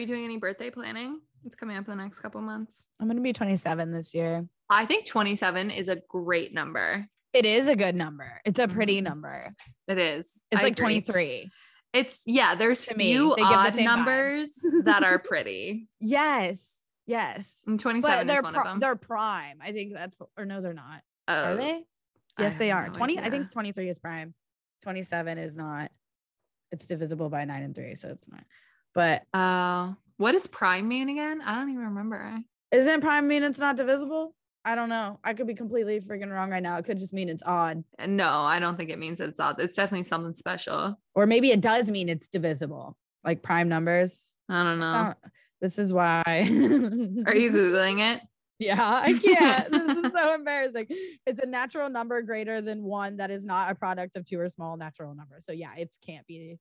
[0.00, 1.20] You doing any birthday planning?
[1.44, 2.86] It's coming up in the next couple months.
[2.98, 4.46] I'm going to be 27 this year.
[4.68, 7.06] I think 27 is a great number.
[7.32, 8.40] It is a good number.
[8.44, 9.04] It's a pretty mm-hmm.
[9.04, 9.54] number.
[9.88, 10.42] It is.
[10.50, 11.00] It's I like agree.
[11.00, 11.50] 23.
[11.92, 15.88] It's yeah, there's to few me, odd the numbers that are pretty.
[16.00, 16.68] Yes.
[17.06, 17.60] Yes.
[17.66, 18.80] And 27 but is one of them.
[18.80, 19.58] They're prime.
[19.62, 21.02] I think that's or no, they're not.
[21.26, 21.82] Oh, are they?
[22.38, 22.86] Yes, they are.
[22.86, 23.18] No 20.
[23.18, 23.26] Idea.
[23.26, 24.34] I think 23 is prime.
[24.82, 25.90] 27 is not.
[26.70, 28.44] It's divisible by nine and three, so it's not.
[28.94, 31.40] But uh what does prime mean again?
[31.44, 32.38] I don't even remember.
[32.72, 34.34] Isn't prime mean it's not divisible?
[34.64, 35.18] I don't know.
[35.24, 36.76] I could be completely freaking wrong right now.
[36.76, 37.82] It could just mean it's odd.
[38.06, 39.58] No, I don't think it means that it's odd.
[39.58, 41.00] It's definitely something special.
[41.14, 44.32] Or maybe it does mean it's divisible, like prime numbers.
[44.50, 44.92] I don't know.
[44.92, 45.18] Not,
[45.62, 46.22] this is why.
[46.26, 48.20] Are you Googling it?
[48.58, 49.70] Yeah, I can't.
[49.72, 50.86] this is so embarrassing.
[51.26, 54.50] It's a natural number greater than one that is not a product of two or
[54.50, 55.46] small natural numbers.
[55.46, 56.58] So yeah, it can't be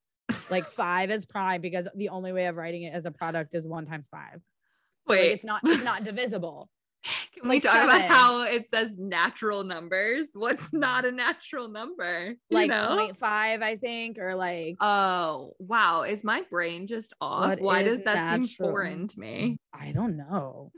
[0.51, 3.67] like five is prime because the only way of writing it as a product is
[3.67, 4.41] one times five.
[5.07, 6.69] So Wait, like it's not it's not divisible.
[7.33, 7.89] Can like we talk seven.
[7.89, 10.31] about how it says natural numbers?
[10.33, 12.35] What's not a natural number?
[12.51, 12.97] Like know?
[12.99, 17.59] 0.5, I think, or like oh wow, is my brain just off?
[17.59, 18.45] Why does that natural?
[18.45, 19.57] seem foreign to me?
[19.73, 20.71] I don't know.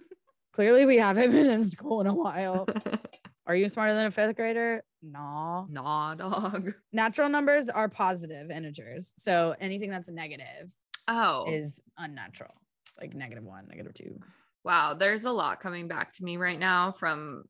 [0.54, 2.68] Clearly, we haven't been in school in a while.
[3.48, 4.84] Are you smarter than a fifth grader?
[5.02, 5.66] Nah.
[5.70, 6.74] Nah, dog.
[6.94, 9.14] Natural numbers are positive integers.
[9.18, 10.76] So anything that's negative
[11.08, 12.54] oh is unnatural.
[13.00, 14.20] Like negative one, negative two.
[14.64, 17.46] Wow, there's a lot coming back to me right now from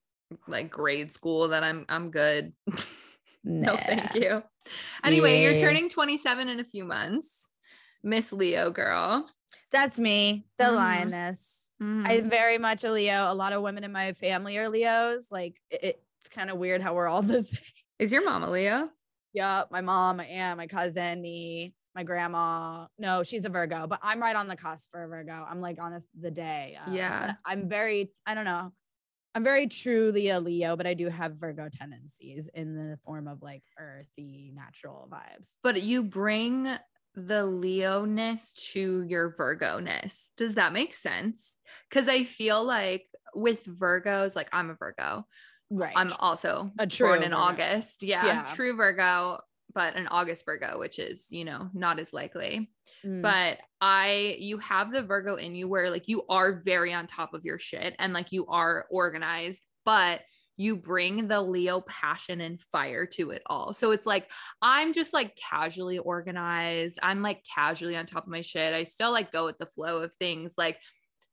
[0.48, 2.54] like grade school that I'm I'm good.
[3.44, 4.44] no, thank you.
[5.04, 5.50] Anyway, yeah.
[5.50, 7.50] you're turning 27 in a few months.
[8.04, 9.26] Miss Leo girl.
[9.72, 10.76] That's me, the mm-hmm.
[10.76, 11.70] lioness.
[11.82, 12.06] Mm-hmm.
[12.06, 13.32] I'm very much a Leo.
[13.32, 15.28] A lot of women in my family are Leos.
[15.32, 17.60] Like it, it's kind of weird how we're all the same.
[17.98, 18.90] Is your mom a Leo?
[19.34, 22.86] Yeah, my mom, my aunt, my cousin, me, my grandma.
[23.00, 25.46] No, she's a Virgo, but I'm right on the cusp for a Virgo.
[25.50, 26.78] I'm like on this, the day.
[26.86, 27.34] Um, yeah.
[27.44, 28.72] I'm very, I don't know.
[29.34, 33.42] I'm very truly a Leo, but I do have Virgo tendencies in the form of
[33.42, 35.54] like earthy, natural vibes.
[35.64, 36.68] But you bring
[37.16, 40.32] the Leoness to your Virgo ness.
[40.38, 41.58] Does that make sense?
[41.90, 45.26] Because I feel like with Virgos, like I'm a Virgo.
[45.72, 45.94] Right.
[45.96, 47.42] I'm also a true born in Virgo.
[47.42, 48.04] August.
[48.04, 49.40] Yeah, yeah, True Virgo,
[49.74, 52.70] but an August Virgo, which is, you know, not as likely.
[53.06, 53.22] Mm.
[53.22, 57.34] But I, you have the Virgo in you where like you are very on top
[57.34, 60.22] of your shit and like you are organized, but
[60.58, 63.72] you bring the Leo passion and fire to it all.
[63.72, 64.30] So it's like
[64.62, 67.00] I'm just like casually organized.
[67.02, 68.74] I'm like casually on top of my shit.
[68.74, 70.78] I still like go with the flow of things like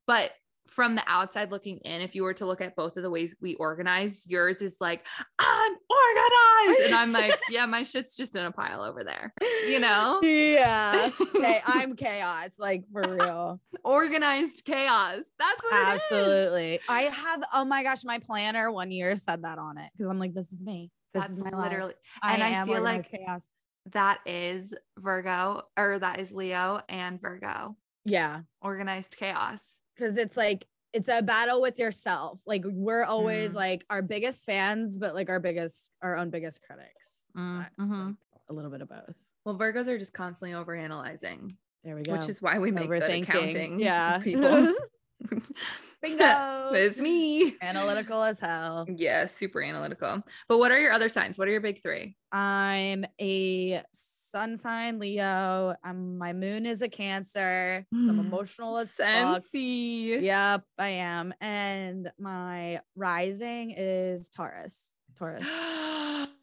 [0.07, 0.31] but
[0.79, 3.35] from the outside looking in, if you were to look at both of the ways
[3.41, 5.05] we organize, yours is like,
[5.37, 6.81] I'm organized.
[6.85, 9.35] And I'm like, yeah, my shit's just in a pile over there,
[9.67, 10.21] you know?
[10.23, 11.11] Yeah.
[11.35, 11.61] Okay.
[11.67, 13.61] I'm chaos, like for real.
[13.83, 15.25] organized chaos.
[15.37, 16.79] That's what Absolutely.
[16.89, 20.21] I have, oh my gosh, my planner one year said that on it because I'm
[20.21, 20.93] like, this is me.
[21.13, 22.35] This That's is my literally, life.
[22.35, 23.49] and I, I feel like chaos.
[23.95, 27.75] that is Virgo or that is Leo and Virgo.
[28.05, 28.43] Yeah.
[28.63, 32.41] Organized chaos because it's like it's a battle with yourself.
[32.47, 33.57] Like we're always mm.
[33.57, 37.25] like our biggest fans, but like our biggest, our own biggest critics.
[37.37, 38.07] Mm, mm-hmm.
[38.07, 39.15] like a little bit of both.
[39.45, 41.53] Well, Virgos are just constantly overanalyzing.
[41.85, 42.13] There we go.
[42.13, 43.81] Which is why we make good accounting.
[43.81, 44.19] Yeah.
[44.23, 44.75] People.
[46.03, 46.71] Bingo.
[46.73, 47.55] it's me.
[47.61, 48.87] Analytical as hell.
[48.89, 50.23] Yeah, super analytical.
[50.49, 51.39] But what are your other signs?
[51.39, 52.17] What are your big three?
[52.33, 53.83] I'm a
[54.31, 55.75] sun sign Leo.
[55.85, 57.85] I'm my moon is a Cancer.
[57.93, 58.21] So I'm hmm.
[58.21, 60.15] emotional as Sensey.
[60.15, 60.23] fuck.
[60.23, 61.35] Yep, I am.
[61.41, 64.95] And my rising is Taurus.
[65.19, 65.43] Taurus.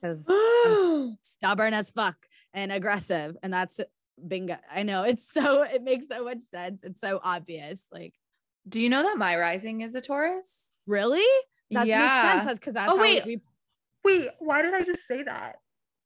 [0.02, 2.18] Because I'm stubborn as fuck
[2.54, 3.38] and aggressive.
[3.44, 3.80] And that's
[4.28, 4.58] bingo.
[4.74, 6.84] I know it's so it makes so much sense.
[6.84, 7.84] It's so obvious.
[7.92, 8.14] Like,
[8.68, 10.72] do you know that my rising is a Taurus?
[10.88, 11.26] Really?
[11.72, 12.02] That yeah.
[12.02, 12.46] makes sense.
[12.46, 13.26] That's because that's oh, wait.
[13.26, 13.42] We-
[14.04, 15.56] wait, why did I just say that?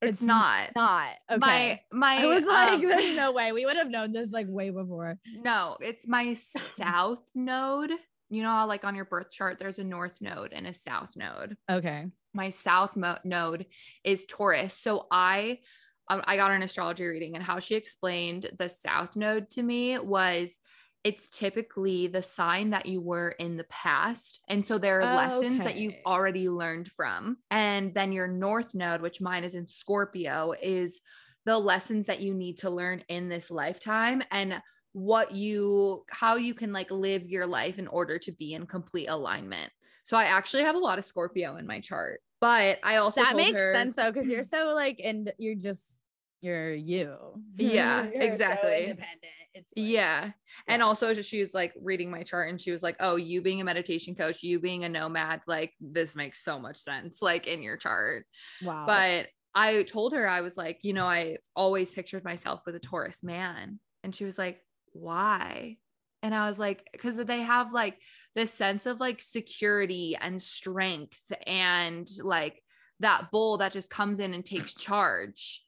[0.01, 0.69] It's, it's not.
[0.75, 1.38] Not okay.
[1.39, 2.23] My my.
[2.23, 5.17] I was like, um, there's no way we would have known this like way before.
[5.43, 7.91] No, it's my south node.
[8.29, 11.17] You know how like on your birth chart, there's a north node and a south
[11.17, 11.57] node.
[11.69, 12.05] Okay.
[12.33, 13.65] My south mo- node
[14.03, 14.75] is Taurus.
[14.75, 15.59] So I,
[16.07, 19.97] um, I got an astrology reading, and how she explained the south node to me
[19.97, 20.55] was
[21.03, 24.41] it's typically the sign that you were in the past.
[24.49, 25.63] And so there are oh, lessons okay.
[25.63, 27.38] that you've already learned from.
[27.49, 30.99] And then your north node, which mine is in Scorpio, is
[31.45, 34.62] the lessons that you need to learn in this lifetime and
[34.93, 39.07] what you how you can like live your life in order to be in complete
[39.07, 39.71] alignment.
[40.03, 42.21] So I actually have a lot of Scorpio in my chart.
[42.41, 45.98] But I also That makes her, sense though cuz you're so like and you're just
[46.41, 47.15] you're you.
[47.58, 48.69] Yeah, you're exactly.
[48.69, 50.25] So independent it's like, yeah.
[50.25, 50.32] yeah.
[50.67, 53.62] And also she was like reading my chart and she was like, "Oh, you being
[53.62, 57.62] a meditation coach, you being a nomad, like this makes so much sense like in
[57.62, 58.25] your chart."
[58.63, 58.86] Wow.
[58.86, 62.80] But I told her I was like, "You know, I always pictured myself with a
[62.80, 64.62] Taurus man." And she was like,
[64.93, 65.78] "Why?"
[66.21, 67.97] And I was like, because they have like
[68.36, 72.62] this sense of like security and strength and like
[72.99, 75.63] that bull that just comes in and takes charge.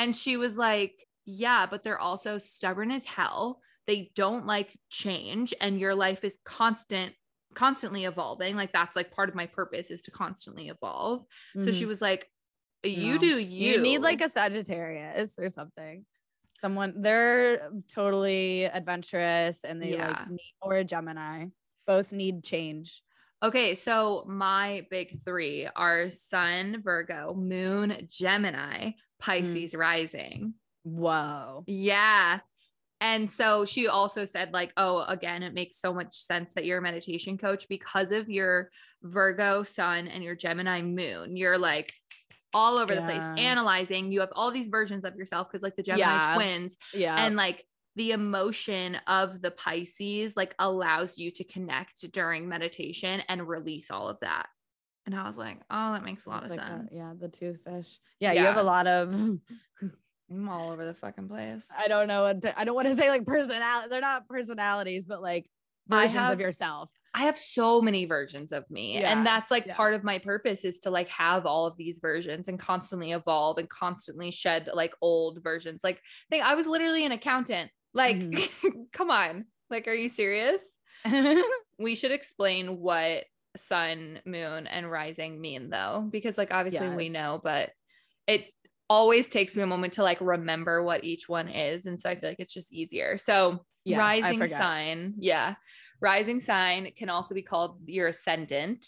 [0.00, 3.60] And she was like, yeah, but they're also stubborn as hell.
[3.86, 7.14] They don't like change and your life is constant
[7.54, 8.56] constantly evolving.
[8.56, 11.20] Like that's like part of my purpose is to constantly evolve.
[11.20, 11.64] Mm-hmm.
[11.64, 11.88] So she mm-hmm.
[11.88, 12.30] was like
[12.82, 13.18] you no.
[13.18, 13.74] do you.
[13.74, 16.06] You need like a Sagittarius or something.
[16.62, 20.08] Someone they're totally adventurous and they yeah.
[20.08, 21.46] like need, or a Gemini.
[21.86, 23.02] Both need change.
[23.42, 28.94] Okay, so my big three are Sun, Virgo, Moon, Gemini, mm.
[29.18, 29.78] Pisces mm.
[29.78, 30.54] rising.
[30.82, 31.64] Whoa.
[31.66, 32.40] Yeah.
[33.00, 36.78] And so she also said, like, oh, again, it makes so much sense that you're
[36.78, 38.70] a meditation coach because of your
[39.02, 41.34] Virgo sun and your Gemini moon.
[41.34, 41.94] You're like
[42.52, 43.00] all over yeah.
[43.00, 44.12] the place analyzing.
[44.12, 46.34] You have all these versions of yourself because, like, the Gemini yeah.
[46.34, 46.76] twins.
[46.92, 47.24] Yeah.
[47.24, 47.64] And like
[47.96, 54.08] the emotion of the Pisces, like, allows you to connect during meditation and release all
[54.08, 54.48] of that.
[55.06, 56.94] And I was like, oh, that makes a lot of like sense.
[56.94, 57.12] A, yeah.
[57.18, 57.96] The toothfish.
[58.20, 58.40] Yeah, yeah.
[58.40, 59.12] You have a lot of
[60.30, 61.68] I'm all over the fucking place.
[61.76, 63.88] I don't know what to, I don't want to say like personality.
[63.90, 65.50] They're not personalities, but like
[65.88, 66.90] versions have, of yourself.
[67.12, 69.00] I have so many versions of me.
[69.00, 69.74] Yeah, and that's like yeah.
[69.74, 73.58] part of my purpose is to like have all of these versions and constantly evolve
[73.58, 75.80] and constantly shed like old versions.
[75.82, 77.70] Like I think I was literally an accountant.
[77.94, 78.82] Like, mm-hmm.
[78.92, 79.46] come on.
[79.68, 80.76] Like, are you serious?
[81.78, 83.24] we should explain what
[83.56, 86.96] sun, moon, and rising mean though, because like obviously yes.
[86.96, 87.70] we know, but
[88.26, 88.44] it
[88.88, 91.86] always takes me a moment to like remember what each one is.
[91.86, 93.16] And so I feel like it's just easier.
[93.16, 95.14] So yes, rising sign.
[95.18, 95.54] Yeah.
[96.00, 98.86] Rising sign can also be called your ascendant.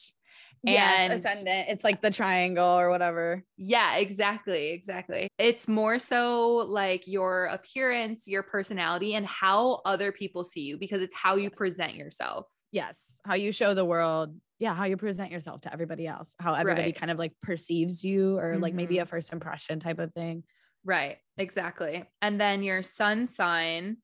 [0.62, 1.68] Yes, ascendant.
[1.68, 3.42] It's like the triangle or whatever.
[3.56, 4.70] Yeah, exactly.
[4.70, 5.28] Exactly.
[5.38, 11.02] It's more so like your appearance, your personality, and how other people see you because
[11.02, 11.52] it's how you yes.
[11.56, 12.48] present yourself.
[12.70, 13.18] Yes.
[13.26, 16.86] How you show the world yeah how you present yourself to everybody else how everybody
[16.86, 16.96] right.
[16.96, 18.62] kind of like perceives you or mm-hmm.
[18.62, 19.10] like maybe a mm-hmm.
[19.10, 20.44] first impression type of thing
[20.84, 23.96] right exactly and then your sun sign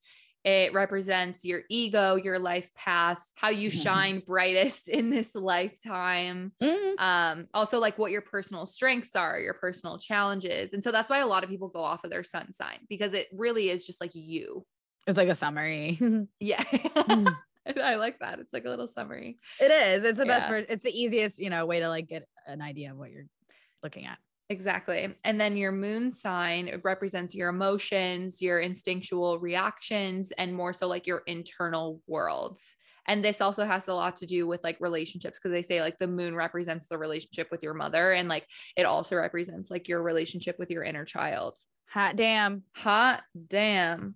[0.48, 3.80] It represents your ego, your life path, how you mm-hmm.
[3.80, 6.52] shine brightest in this lifetime.
[6.62, 7.04] Mm-hmm.
[7.04, 10.72] Um, also like what your personal strengths are, your personal challenges.
[10.72, 13.12] And so that's why a lot of people go off of their sun sign because
[13.12, 14.64] it really is just like you.
[15.06, 16.00] It's like a summary.
[16.40, 16.62] yeah.
[16.62, 17.30] Mm.
[17.84, 18.38] I like that.
[18.38, 19.36] It's like a little summary.
[19.60, 20.02] It is.
[20.02, 20.48] It's the best.
[20.48, 20.62] Yeah.
[20.66, 23.26] it's the easiest, you know, way to like get an idea of what you're
[23.82, 24.16] looking at.
[24.50, 25.14] Exactly.
[25.24, 31.06] And then your moon sign represents your emotions, your instinctual reactions, and more so like
[31.06, 32.74] your internal worlds.
[33.06, 35.98] And this also has a lot to do with like relationships because they say like
[35.98, 40.02] the moon represents the relationship with your mother and like it also represents like your
[40.02, 41.58] relationship with your inner child.
[41.88, 42.62] Hot damn.
[42.76, 44.14] Hot damn.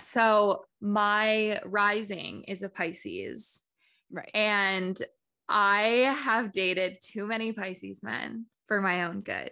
[0.00, 3.64] So my rising is a Pisces.
[4.10, 4.30] Right.
[4.34, 5.00] And
[5.48, 9.50] I have dated too many Pisces men for my own good.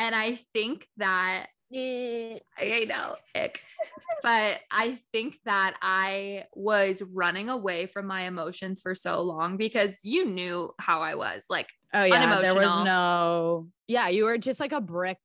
[0.00, 2.40] And I think that I
[2.88, 3.60] know, ick.
[4.22, 9.98] but I think that I was running away from my emotions for so long because
[10.02, 14.58] you knew how I was, like, oh yeah, there was no, yeah, you were just
[14.58, 15.18] like a brick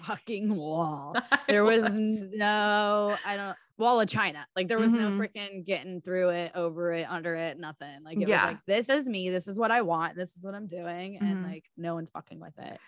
[0.00, 1.16] fucking wall.
[1.48, 4.44] There was no, I don't, wall of China.
[4.56, 5.16] Like there was mm-hmm.
[5.16, 8.02] no freaking getting through it, over it, under it, nothing.
[8.04, 8.44] Like it yeah.
[8.44, 11.14] was like, this is me, this is what I want, this is what I'm doing,
[11.14, 11.24] mm-hmm.
[11.24, 12.80] and like no one's fucking with it.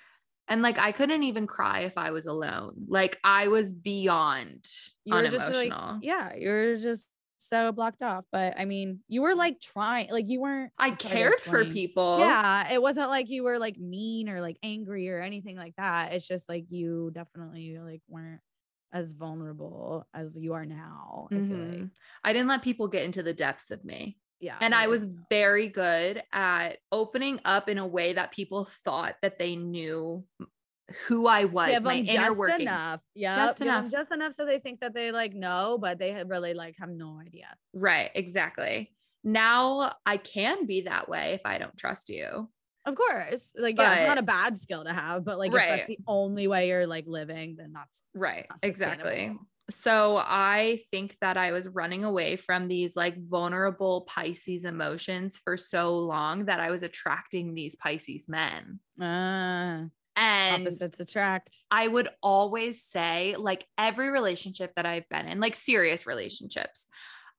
[0.49, 2.87] And like I couldn't even cry if I was alone.
[2.89, 4.67] Like I was beyond
[5.05, 5.95] you unemotional.
[5.95, 7.07] Like, yeah, you're just
[7.39, 8.25] so blocked off.
[8.33, 10.73] But I mean, you were like trying, like you weren't.
[10.79, 12.19] I cared for people.
[12.19, 16.13] Yeah, it wasn't like you were like mean or like angry or anything like that.
[16.13, 18.41] It's just like you definitely like weren't
[18.93, 21.29] as vulnerable as you are now.
[21.31, 21.81] Mm-hmm.
[21.83, 21.91] Like.
[22.25, 24.17] I didn't let people get into the depths of me.
[24.41, 24.57] Yeah.
[24.61, 29.39] And I was very good at opening up in a way that people thought that
[29.39, 30.25] they knew
[31.07, 32.63] who I was, Give my inner workings.
[32.63, 33.01] Enough.
[33.15, 33.35] Yeah.
[33.35, 33.91] Just enough.
[33.91, 37.21] Just enough so they think that they like know, but they really like have no
[37.21, 37.49] idea.
[37.75, 38.11] Right.
[38.15, 38.93] Exactly.
[39.25, 42.49] Now I can be that way if I don't trust you.
[42.87, 43.53] Of course.
[43.59, 45.69] Like, but, yeah, it's not a bad skill to have, but like, right.
[45.73, 48.47] if that's the only way you're like living, then that's right.
[48.63, 49.37] Exactly.
[49.71, 55.57] So I think that I was running away from these like vulnerable Pisces emotions for
[55.57, 58.81] so long that I was attracting these Pisces men.
[59.01, 61.59] Uh, and opposites attract.
[61.71, 66.89] I would always say, like, every relationship that I've been in, like serious relationships,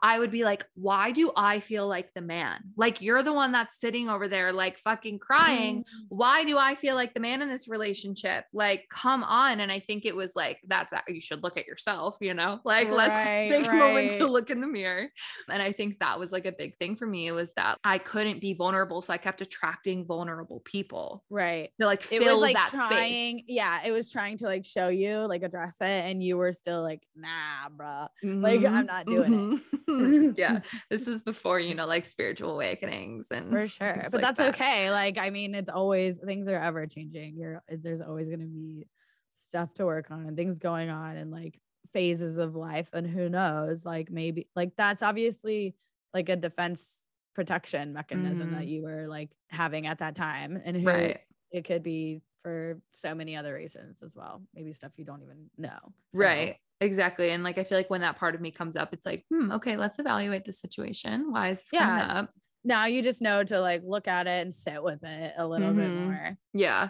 [0.02, 2.62] I would be like, why do I feel like the man?
[2.78, 5.80] Like you're the one that's sitting over there, like fucking crying.
[5.80, 5.86] Mm.
[6.10, 8.46] Why do I feel like the man in this relationship?
[8.54, 9.60] Like, come on.
[9.60, 12.88] And I think it was like, that's, you should look at yourself, you know, like
[12.90, 13.70] right, let's take right.
[13.70, 15.10] a moment to look in the mirror.
[15.52, 18.40] And I think that was like a big thing for me was that I couldn't
[18.40, 19.02] be vulnerable.
[19.02, 21.24] So I kept attracting vulnerable people.
[21.30, 21.72] Right.
[21.80, 23.44] To like fill it was like that trying, space.
[23.48, 23.82] Yeah.
[23.86, 25.86] It was trying to like show you, like address it.
[25.86, 28.08] And you were still like, nah, bruh.
[28.24, 28.42] Mm-hmm.
[28.42, 29.54] Like, I'm not doing mm-hmm.
[29.56, 29.80] it.
[30.38, 30.60] yeah.
[30.90, 34.02] This is before, you know, like spiritual awakenings and for sure.
[34.04, 34.56] But like that's that.
[34.56, 34.92] okay.
[34.92, 37.36] Like, I mean, it's always things are ever changing.
[37.38, 38.88] You're there's always gonna be
[39.32, 41.60] stuff to work on and things going on and like
[41.94, 42.90] phases of life.
[42.94, 45.76] And who knows, like maybe like that's obviously
[46.14, 48.58] like a defense protection mechanism mm-hmm.
[48.58, 50.62] that you were like having at that time.
[50.64, 51.20] And who right.
[51.52, 54.42] it could be for so many other reasons as well.
[54.54, 55.78] Maybe stuff you don't even know.
[55.84, 55.92] So.
[56.14, 56.58] Right.
[56.82, 57.32] Exactly.
[57.32, 59.52] And like I feel like when that part of me comes up, it's like, hmm,
[59.54, 61.32] okay, let's evaluate the situation.
[61.32, 61.80] Why is this yeah.
[61.88, 62.30] coming up?
[62.64, 65.70] Now you just know to like look at it and sit with it a little
[65.70, 65.80] mm-hmm.
[65.80, 66.38] bit more.
[66.54, 66.90] Yeah.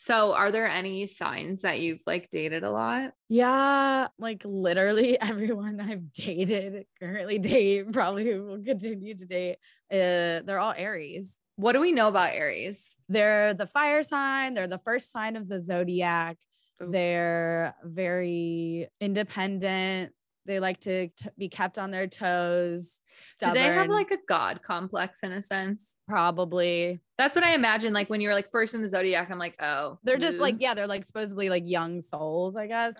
[0.00, 3.12] So are there any signs that you've like dated a lot?
[3.28, 9.58] Yeah, like literally everyone I've dated, currently date, probably will continue to date.
[9.92, 11.36] Uh, they're all Aries.
[11.56, 12.96] What do we know about Aries?
[13.10, 16.38] They're the fire sign, they're the first sign of the zodiac.
[16.80, 20.12] They're very independent.
[20.46, 23.00] They like to t- be kept on their toes.
[23.20, 23.54] Stubborn.
[23.54, 25.98] Do they have like a god complex in a sense?
[26.08, 27.00] Probably.
[27.18, 27.92] That's what I imagine.
[27.92, 30.72] Like when you're like first in the zodiac, I'm like, oh, they're just like, yeah,
[30.72, 32.96] they're like supposedly like young souls, I guess.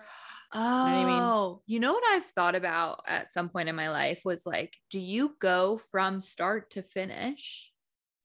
[0.53, 1.19] Oh, you know, I mean?
[1.19, 4.75] Oh, you know what I've thought about at some point in my life was like,
[4.91, 7.71] do you go from start to finish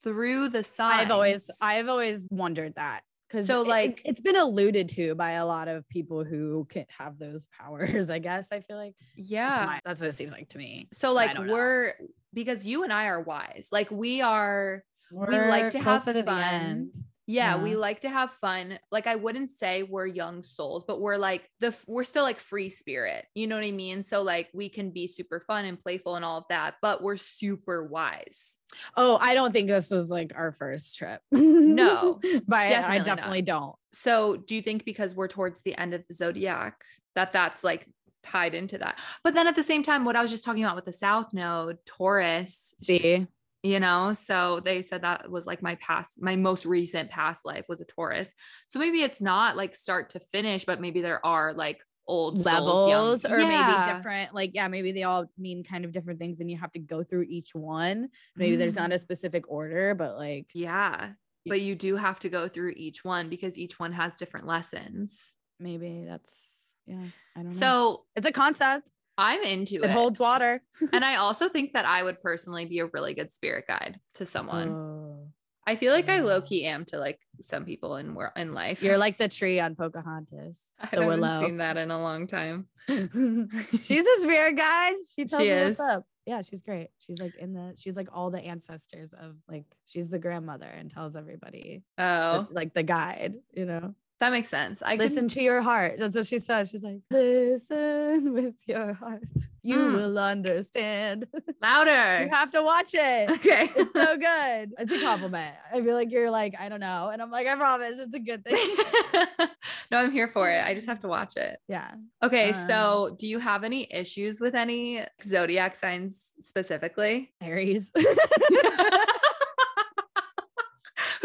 [0.05, 1.01] through the signs?
[1.01, 3.01] I've always, I've always wondered that
[3.37, 6.87] because so like it, has been alluded to by a lot of people who can
[6.88, 8.94] have those powers i guess i feel like.
[9.14, 9.51] Yeah.
[9.51, 10.88] that's, my, that's what it seems like to me.
[10.92, 11.92] So like we're know.
[12.33, 16.90] because you and i are wise like we are we're we like to have fun
[17.27, 18.79] yeah, yeah, we like to have fun.
[18.93, 22.68] Like I wouldn't say we're young souls, but we're like the we're still like free
[22.68, 23.27] spirit.
[23.35, 24.03] You know what I mean?
[24.05, 27.16] So like we can be super fun and playful and all of that, but we're
[27.16, 28.57] super wise.
[28.97, 31.20] Oh, I don't think this was like our first trip.
[31.33, 32.20] No.
[32.47, 33.47] but definitely I definitely not.
[33.47, 33.77] don't.
[33.93, 36.83] So, do you think because we're towards the end of the zodiac
[37.14, 37.87] that that's like
[38.22, 38.99] tied into that.
[39.24, 41.33] But then at the same time, what I was just talking about with the South
[41.33, 42.74] Node, Taurus.
[42.83, 43.27] See,
[43.67, 44.12] you know?
[44.12, 47.85] So they said that was like my past my most recent past life was a
[47.85, 48.33] taurus.
[48.69, 53.25] So maybe it's not like start to finish but maybe there are like old levels
[53.25, 53.49] or yeah.
[53.49, 56.71] maybe different like yeah maybe they all mean kind of different things and you have
[56.71, 58.09] to go through each one.
[58.37, 58.59] Maybe mm.
[58.59, 61.12] there's not a specific order but like yeah
[61.49, 65.35] but you do have to go through each one because each one has different lessons.
[65.59, 67.03] Maybe that's yeah
[67.35, 67.51] i don't know.
[67.51, 69.85] So it's a concept I'm into it.
[69.85, 70.62] It holds water.
[70.93, 74.27] and I also think that I would personally be a really good spirit guide to
[74.27, 74.69] someone.
[74.71, 75.29] Oh,
[75.67, 78.83] I feel like I low key am to like some people in in life.
[78.83, 80.61] You're like the tree on Pocahontas.
[80.79, 81.41] I haven't willow.
[81.41, 82.69] seen that in a long time.
[82.89, 84.95] she's a spirit guide.
[85.14, 86.07] She tells she what's up.
[86.25, 86.89] Yeah, she's great.
[86.99, 90.91] She's like in the she's like all the ancestors of like she's the grandmother and
[90.91, 91.83] tells everybody.
[91.99, 93.95] Oh, like the guide, you know.
[94.21, 94.83] That makes sense.
[94.83, 95.29] I listen can...
[95.29, 95.97] to your heart.
[95.99, 96.71] That's what she says.
[96.71, 99.23] She's like, listen with your heart.
[99.67, 99.95] You mm.
[99.95, 101.27] will understand.
[101.62, 102.25] Louder.
[102.25, 103.31] you have to watch it.
[103.31, 103.69] Okay.
[103.75, 104.73] it's so good.
[104.79, 105.57] It's a compliment.
[105.73, 107.11] I feel like you're like, I don't know.
[107.12, 108.57] And I'm like, I promise it's a good thing.
[109.91, 110.64] no, I'm here for it.
[110.64, 111.59] I just have to watch it.
[111.69, 111.91] Yeah.
[112.23, 112.51] Okay.
[112.51, 117.33] Um, so do you have any issues with any zodiac signs specifically?
[117.43, 117.91] Aries.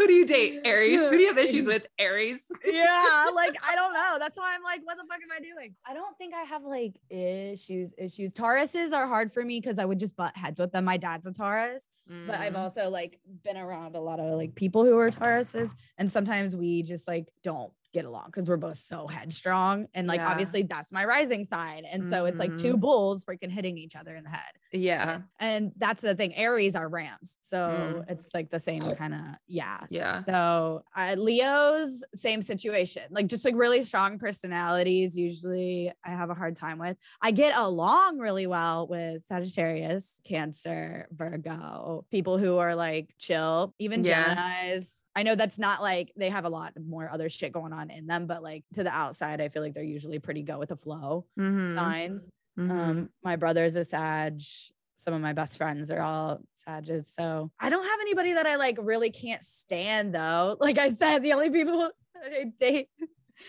[0.02, 0.60] Who do you date?
[0.64, 0.98] Aries.
[0.98, 1.86] Who do you have issues with?
[1.96, 2.44] Aries.
[2.66, 4.16] yeah, like I don't know.
[4.18, 5.74] That's why I'm like, what the fuck am I doing?
[5.86, 7.94] I don't think I have like issues.
[7.96, 8.32] Issues.
[8.32, 10.84] Tauruses are hard for me because I would just butt heads with them.
[10.84, 12.26] My dad's a Taurus, mm.
[12.26, 12.58] but I've mm.
[12.58, 16.82] also like been around a lot of like people who are Tauruses, and sometimes we
[16.82, 19.86] just like don't get along because we're both so headstrong.
[19.94, 20.30] And like, yeah.
[20.30, 21.84] obviously, that's my rising sign.
[21.84, 22.26] And so mm-hmm.
[22.26, 22.80] it's like two mm-hmm.
[22.80, 24.40] bulls freaking hitting each other in the head.
[24.72, 25.20] Yeah.
[25.38, 26.34] And, and that's the thing.
[26.34, 27.38] Aries are Rams.
[27.42, 28.10] So mm.
[28.10, 29.80] it's like the same kind of, yeah.
[29.90, 30.22] Yeah.
[30.22, 33.02] So uh, Leo's, same situation.
[33.10, 36.96] Like, just like really strong personalities, usually I have a hard time with.
[37.20, 44.04] I get along really well with Sagittarius, Cancer, Virgo, people who are like chill, even
[44.04, 44.34] yeah.
[44.34, 47.90] Gemini's I know that's not like they have a lot more other shit going on
[47.90, 50.70] in them, but like to the outside, I feel like they're usually pretty go with
[50.70, 51.74] the flow mm-hmm.
[51.74, 52.26] signs.
[52.58, 52.70] Mm-hmm.
[52.70, 54.42] Um, my brother's a Sag.
[54.96, 57.12] Some of my best friends are all Sages.
[57.12, 60.56] So I don't have anybody that I like really can't stand though.
[60.60, 61.90] Like I said, the only people
[62.24, 62.88] I date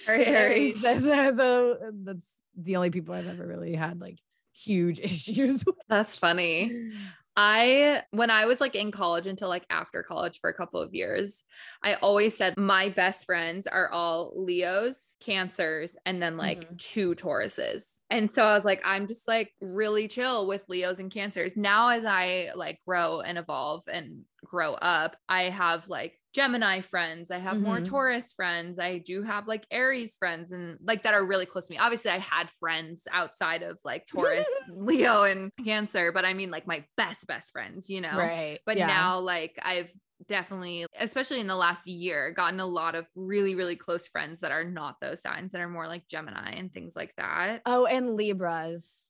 [0.08, 0.82] are Aries.
[0.82, 4.18] That's, that's the only people I've ever really had like
[4.54, 5.76] huge issues with.
[5.88, 6.92] That's funny.
[7.36, 10.94] I, when I was like in college until like after college for a couple of
[10.94, 11.44] years,
[11.82, 16.76] I always said my best friends are all Leos, Cancers, and then like mm-hmm.
[16.78, 18.02] two Tauruses.
[18.10, 21.54] And so I was like, I'm just like really chill with Leos and Cancers.
[21.56, 27.30] Now, as I like grow and evolve and grow up, I have like Gemini friends.
[27.30, 27.66] I have mm-hmm.
[27.66, 28.80] more Taurus friends.
[28.80, 31.78] I do have like Aries friends and like that are really close to me.
[31.78, 36.66] Obviously, I had friends outside of like Taurus, Leo, and Cancer, but I mean like
[36.66, 38.18] my best, best friends, you know?
[38.18, 38.60] Right.
[38.66, 38.88] But yeah.
[38.88, 39.92] now, like, I've
[40.28, 44.52] definitely, especially in the last year, gotten a lot of really, really close friends that
[44.52, 47.62] are not those signs that are more like Gemini and things like that.
[47.66, 49.10] Oh, and Libras.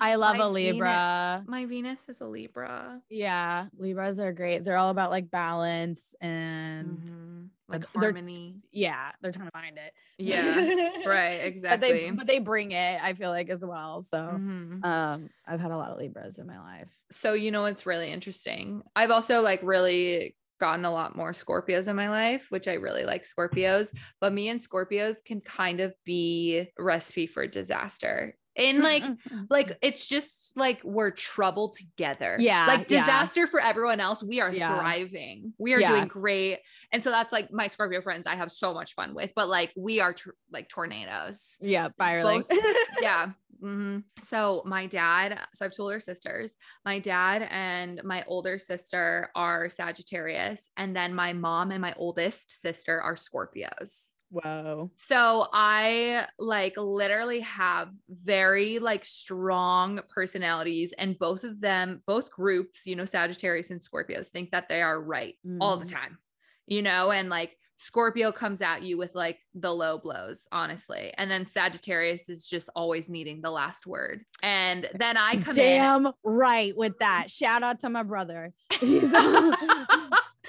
[0.00, 1.36] I love my a Libra.
[1.38, 3.00] Venus, my Venus is a Libra.
[3.08, 4.64] Yeah, Libras are great.
[4.64, 7.44] They're all about like balance and mm-hmm.
[7.68, 8.56] like harmony.
[8.72, 9.92] Yeah, they're trying to find it.
[10.18, 11.88] Yeah, right, exactly.
[11.88, 13.02] But they, but they bring it.
[13.02, 14.02] I feel like as well.
[14.02, 14.84] So, mm-hmm.
[14.84, 16.88] um, I've had a lot of Libras in my life.
[17.10, 18.82] So you know it's really interesting?
[18.94, 23.04] I've also like really gotten a lot more Scorpios in my life, which I really
[23.04, 23.94] like Scorpios.
[24.20, 29.16] But me and Scorpios can kind of be recipe for disaster in mm, like mm,
[29.30, 29.46] mm.
[29.48, 33.46] like it's just like we're trouble together yeah like disaster yeah.
[33.46, 34.78] for everyone else we are yeah.
[34.78, 35.88] thriving we are yeah.
[35.88, 36.58] doing great
[36.92, 39.72] and so that's like my scorpio friends i have so much fun with but like
[39.76, 42.18] we are tr- like tornadoes yeah fire
[43.00, 43.26] yeah
[43.62, 43.98] mm-hmm.
[44.18, 49.30] so my dad so i have two older sisters my dad and my older sister
[49.36, 54.90] are sagittarius and then my mom and my oldest sister are scorpios Whoa.
[55.08, 62.86] So I like literally have very like strong personalities and both of them, both groups,
[62.86, 65.58] you know, Sagittarius and Scorpios think that they are right mm.
[65.60, 65.92] all the mm.
[65.92, 66.18] time.
[66.66, 71.14] You know, and like Scorpio comes at you with like the low blows, honestly.
[71.16, 74.24] And then Sagittarius is just always needing the last word.
[74.42, 76.12] And then I come Damn in.
[76.24, 77.30] right with that.
[77.30, 78.52] Shout out to my brother.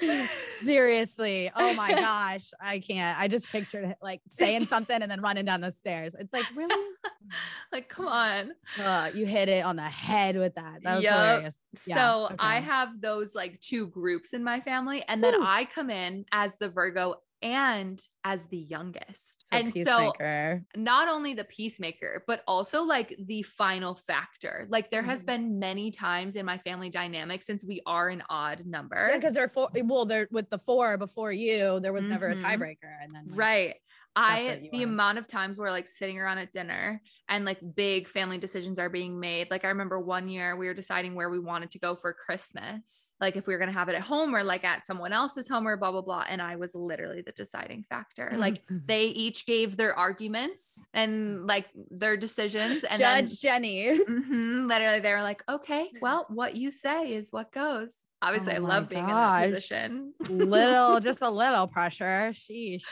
[0.60, 1.50] Seriously.
[1.54, 2.50] Oh my gosh.
[2.60, 3.18] I can't.
[3.18, 6.14] I just pictured like saying something and then running down the stairs.
[6.18, 6.94] It's like, really?
[7.72, 8.52] like, come on.
[8.78, 10.82] Uh, you hit it on the head with that.
[10.82, 11.12] That was yep.
[11.12, 11.54] hilarious.
[11.86, 12.36] Yeah, so okay.
[12.38, 15.02] I have those like two groups in my family.
[15.06, 15.42] And then Ooh.
[15.42, 19.44] I come in as the Virgo and as the youngest.
[19.52, 20.62] So and peacemaker.
[20.74, 24.66] so not only the peacemaker, but also like the final factor.
[24.68, 25.26] Like there has mm-hmm.
[25.26, 29.08] been many times in my family dynamic since we are an odd number.
[29.10, 32.12] Yeah, because they're four well, they're with the four before you, there was mm-hmm.
[32.12, 32.44] never a mm-hmm.
[32.44, 33.02] tiebreaker.
[33.02, 33.74] And then like, right.
[34.16, 38.38] I the amount of times we're like sitting around at dinner and like big family
[38.38, 39.50] decisions are being made.
[39.50, 43.14] Like I remember one year we were deciding where we wanted to go for Christmas,
[43.20, 45.66] like if we were gonna have it at home or like at someone else's home
[45.66, 46.24] or blah blah blah.
[46.28, 48.32] And I was literally the deciding factor.
[48.36, 52.82] Like they each gave their arguments and like their decisions.
[52.84, 54.00] And Judge then, Jenny.
[54.10, 58.56] Mm-hmm, literally, they were like, "Okay, well, what you say is what goes." Obviously, oh
[58.56, 60.14] I love being in that position.
[60.28, 62.32] little, just a little pressure.
[62.34, 62.82] Sheesh.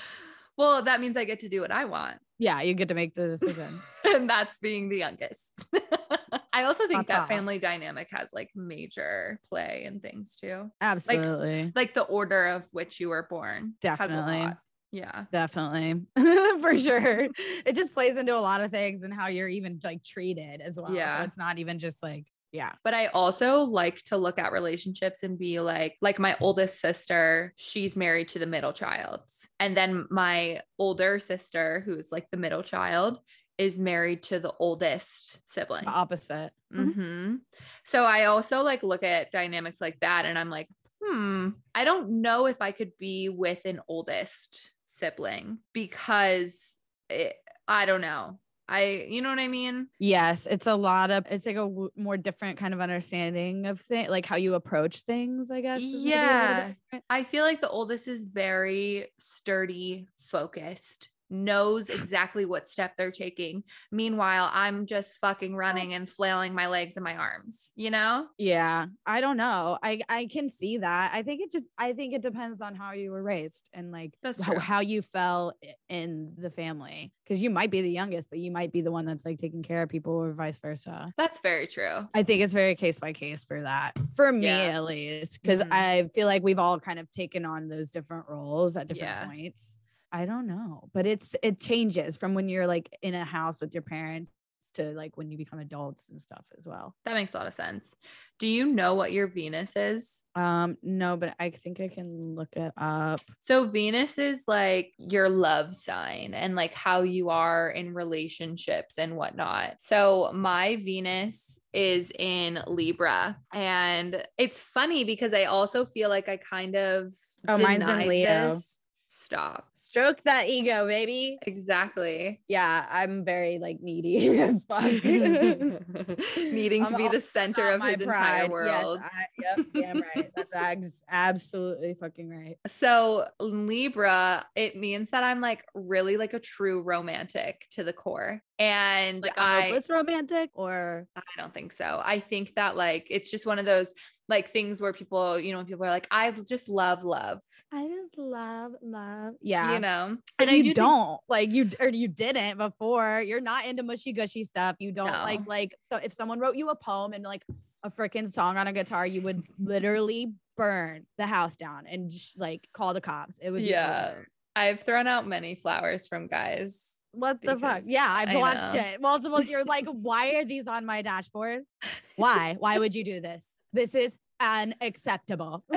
[0.58, 2.18] Well, that means I get to do what I want.
[2.38, 3.68] Yeah, you get to make the decision.
[4.04, 5.52] and that's being the youngest.
[6.52, 10.70] I also think that's that family dynamic has like major play in things too.
[10.80, 11.66] Absolutely.
[11.66, 13.74] Like, like the order of which you were born.
[13.80, 14.52] Definitely.
[14.90, 15.24] Yeah.
[15.30, 16.02] Definitely.
[16.60, 17.28] For sure.
[17.64, 20.78] It just plays into a lot of things and how you're even like treated as
[20.80, 20.92] well.
[20.92, 21.18] Yeah.
[21.18, 22.72] So it's not even just like yeah.
[22.82, 27.52] But I also like to look at relationships and be like, like my oldest sister,
[27.56, 29.20] she's married to the middle child.
[29.60, 33.18] And then my older sister, who's like the middle child,
[33.58, 35.84] is married to the oldest sibling.
[35.84, 36.52] The opposite.
[36.72, 37.36] Mm-hmm.
[37.84, 40.68] So I also like look at dynamics like that and I'm like,
[41.02, 46.76] hmm, I don't know if I could be with an oldest sibling because
[47.10, 47.34] it,
[47.66, 48.38] I don't know.
[48.68, 49.88] I, you know what I mean?
[49.98, 53.80] Yes, it's a lot of, it's like a w- more different kind of understanding of
[53.80, 55.80] things, like how you approach things, I guess.
[55.82, 56.72] Yeah.
[57.08, 63.64] I feel like the oldest is very sturdy, focused knows exactly what step they're taking.
[63.92, 68.26] Meanwhile, I'm just fucking running and flailing my legs and my arms, you know?
[68.38, 68.86] Yeah.
[69.06, 69.78] I don't know.
[69.82, 71.12] I I can see that.
[71.12, 74.14] I think it just I think it depends on how you were raised and like
[74.42, 75.52] how, how, you fell
[75.88, 79.04] in the family cuz you might be the youngest, but you might be the one
[79.04, 81.12] that's like taking care of people or vice versa.
[81.16, 82.08] That's very true.
[82.14, 83.98] I think it's very case by case for that.
[84.14, 84.76] For me yeah.
[84.76, 85.72] at least because mm-hmm.
[85.72, 89.26] I feel like we've all kind of taken on those different roles at different yeah.
[89.26, 89.77] points.
[90.12, 93.74] I don't know, but it's it changes from when you're like in a house with
[93.74, 94.30] your parents
[94.74, 96.94] to like when you become adults and stuff as well.
[97.04, 97.94] That makes a lot of sense.
[98.38, 100.22] Do you know what your Venus is?
[100.34, 103.20] Um no, but I think I can look it up.
[103.40, 109.16] So Venus is like your love sign and like how you are in relationships and
[109.16, 109.80] whatnot.
[109.80, 116.36] So my Venus is in Libra and it's funny because I also feel like I
[116.36, 117.12] kind of
[117.46, 118.50] Oh, mine's in Leo.
[118.50, 118.77] This
[119.08, 119.68] stop.
[119.74, 121.38] Stroke that ego, baby.
[121.42, 122.40] Exactly.
[122.46, 124.84] Yeah, I'm very like needy as fuck.
[125.02, 128.42] Needing I'm to be the center of his pride.
[128.42, 129.00] entire world.
[129.02, 130.32] Yes, I, yep, damn right.
[130.52, 132.58] That's absolutely fucking right.
[132.66, 138.42] So Libra, it means that I'm like really like a true romantic to the core.
[138.58, 142.02] And like I it's romantic or I don't think so.
[142.04, 143.92] I think that like it's just one of those
[144.28, 147.40] like things where people, you know, people are like, I just love love.
[147.72, 149.34] I just love love.
[149.40, 149.72] Yeah.
[149.72, 153.22] You know, and you do don't think- like you or you didn't before.
[153.22, 154.76] You're not into mushy gushy stuff.
[154.78, 155.22] You don't no.
[155.22, 157.44] like like so if someone wrote you a poem and like
[157.82, 162.38] a freaking song on a guitar, you would literally burn the house down and just
[162.38, 163.38] like call the cops.
[163.40, 164.14] It would yeah.
[164.54, 167.82] I've thrown out many flowers from guys what the fuck?
[167.84, 169.42] Yeah, I've I watched it multiple.
[169.42, 171.62] You're like, why are these on my dashboard?
[172.16, 172.56] Why?
[172.58, 173.56] Why would you do this?
[173.72, 175.64] This is unacceptable.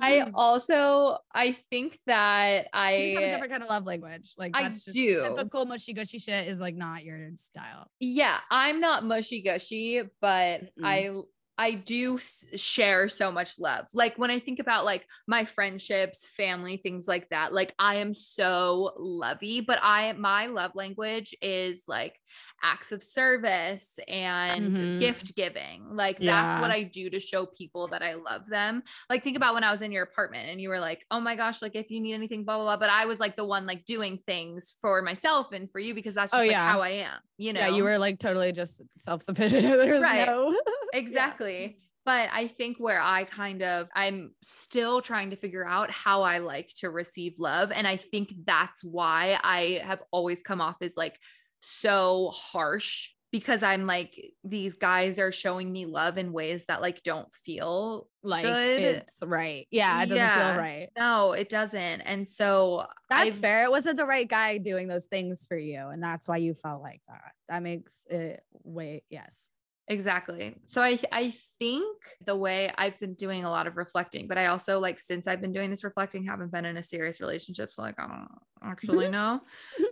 [0.00, 4.32] I also I think that I have a different kind of love language.
[4.36, 7.86] Like I do typical mushy gushy shit is like not your style.
[8.00, 11.10] Yeah, I'm not mushy gushy, but mm I
[11.56, 13.86] I do share so much love.
[13.94, 18.12] Like when I think about like my friendships, family, things like that, like I am
[18.12, 22.18] so lovey, but I my love language is like
[22.64, 24.98] acts of service and mm-hmm.
[24.98, 25.84] gift giving.
[25.90, 26.48] Like yeah.
[26.48, 28.82] that's what I do to show people that I love them.
[29.10, 31.36] Like think about when I was in your apartment and you were like, "Oh my
[31.36, 33.66] gosh, like if you need anything blah blah blah," but I was like the one
[33.66, 36.72] like doing things for myself and for you because that's oh, just oh, like yeah.
[36.72, 37.60] how I am, you know.
[37.60, 39.62] Yeah, you were like totally just self-sufficient.
[39.84, 40.26] There was right.
[40.26, 40.56] no
[40.94, 41.62] Exactly.
[41.62, 41.84] Yeah.
[42.06, 46.38] But I think where I kind of, I'm still trying to figure out how I
[46.38, 47.72] like to receive love.
[47.72, 51.18] And I think that's why I have always come off as like
[51.64, 57.02] so harsh because I'm like, these guys are showing me love in ways that like
[57.02, 58.80] don't feel like good.
[58.80, 59.66] it's right.
[59.72, 60.54] Yeah, it doesn't yeah.
[60.54, 60.88] feel right.
[60.96, 62.00] No, it doesn't.
[62.02, 63.64] And so that's I've, fair.
[63.64, 65.88] It wasn't the right guy doing those things for you.
[65.88, 67.32] And that's why you felt like that.
[67.48, 69.48] That makes it wait, yes.
[69.88, 70.56] Exactly.
[70.64, 74.46] So I I think the way I've been doing a lot of reflecting, but I
[74.46, 77.70] also like since I've been doing this reflecting, haven't been in a serious relationship.
[77.70, 78.28] So like I don't
[78.62, 79.42] actually know.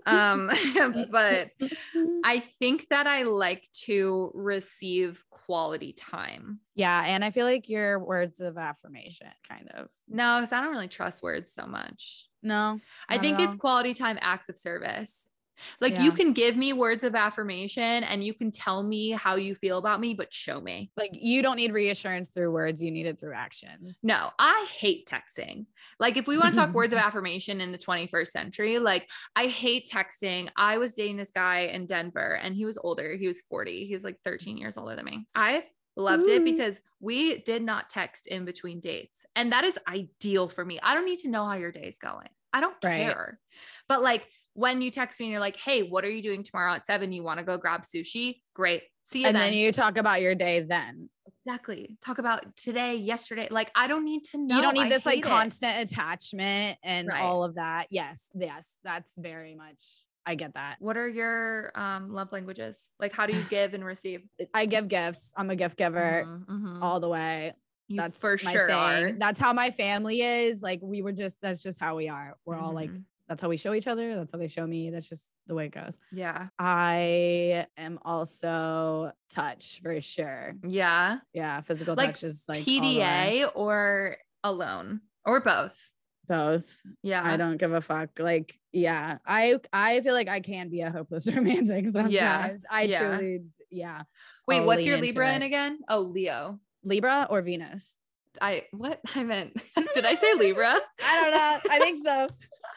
[0.06, 0.50] um,
[1.10, 1.50] but
[2.24, 6.60] I think that I like to receive quality time.
[6.74, 7.02] Yeah.
[7.04, 9.88] And I feel like your words of affirmation kind of.
[10.08, 12.28] No, because I don't really trust words so much.
[12.42, 12.80] No.
[13.08, 15.31] I think it's quality time acts of service.
[15.80, 16.04] Like yeah.
[16.04, 19.78] you can give me words of affirmation and you can tell me how you feel
[19.78, 20.90] about me, but show me.
[20.96, 23.98] Like you don't need reassurance through words, you need it through actions.
[24.02, 25.66] No, I hate texting.
[25.98, 29.46] Like if we want to talk words of affirmation in the 21st century, like I
[29.46, 30.48] hate texting.
[30.56, 33.16] I was dating this guy in Denver and he was older.
[33.16, 33.86] He was 40.
[33.86, 35.26] He was like 13 years older than me.
[35.34, 35.64] I
[35.96, 36.32] loved Ooh.
[36.36, 39.24] it because we did not text in between dates.
[39.36, 40.78] And that is ideal for me.
[40.82, 42.28] I don't need to know how your day is going.
[42.52, 43.02] I don't right.
[43.02, 43.40] care.
[43.88, 46.72] But like when you text me and you're like, hey, what are you doing tomorrow
[46.74, 47.12] at seven?
[47.12, 48.40] You want to go grab sushi?
[48.54, 48.82] Great.
[49.04, 49.50] See you and then.
[49.50, 51.08] then you talk about your day then.
[51.26, 51.98] Exactly.
[52.04, 53.48] Talk about today, yesterday.
[53.50, 54.56] Like I don't need to know.
[54.56, 57.20] You don't need I this like constant attachment and right.
[57.20, 57.86] all of that.
[57.90, 58.28] Yes.
[58.34, 58.76] Yes.
[58.84, 59.84] That's very much
[60.24, 60.76] I get that.
[60.78, 62.88] What are your um, love languages?
[63.00, 64.22] Like, how do you give and receive?
[64.54, 65.32] I give gifts.
[65.36, 66.82] I'm a gift giver mm-hmm, mm-hmm.
[66.82, 67.54] all the way.
[67.88, 69.12] You that's for sure.
[69.18, 70.62] That's how my family is.
[70.62, 71.38] Like, we were just.
[71.42, 72.36] That's just how we are.
[72.46, 72.64] We're mm-hmm.
[72.64, 73.00] all like mm-hmm
[73.32, 74.14] that's how we show each other.
[74.14, 74.90] That's how they show me.
[74.90, 75.96] That's just the way it goes.
[76.12, 76.48] Yeah.
[76.58, 80.54] I am also touch for sure.
[80.62, 81.18] Yeah.
[81.32, 81.62] Yeah.
[81.62, 85.88] Physical like touch is like PDA or alone or both.
[86.28, 86.78] Both.
[87.02, 87.22] Yeah.
[87.24, 88.10] I don't give a fuck.
[88.18, 89.16] Like, yeah.
[89.26, 92.12] I I feel like I can be a hopeless romantic sometimes.
[92.12, 92.54] Yeah.
[92.70, 92.98] I yeah.
[92.98, 94.02] truly, yeah.
[94.46, 95.78] Wait, I'll what's your Libra in again?
[95.88, 96.60] Oh, Leo.
[96.84, 97.96] Libra or Venus?
[98.42, 99.58] I what I meant.
[99.94, 100.78] Did I say Libra?
[101.02, 101.70] I don't know.
[101.70, 102.28] I think so.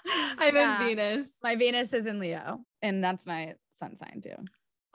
[0.38, 0.82] I'm yeah.
[0.82, 1.34] in Venus.
[1.44, 4.36] My Venus is in Leo, and that's my sun sign too.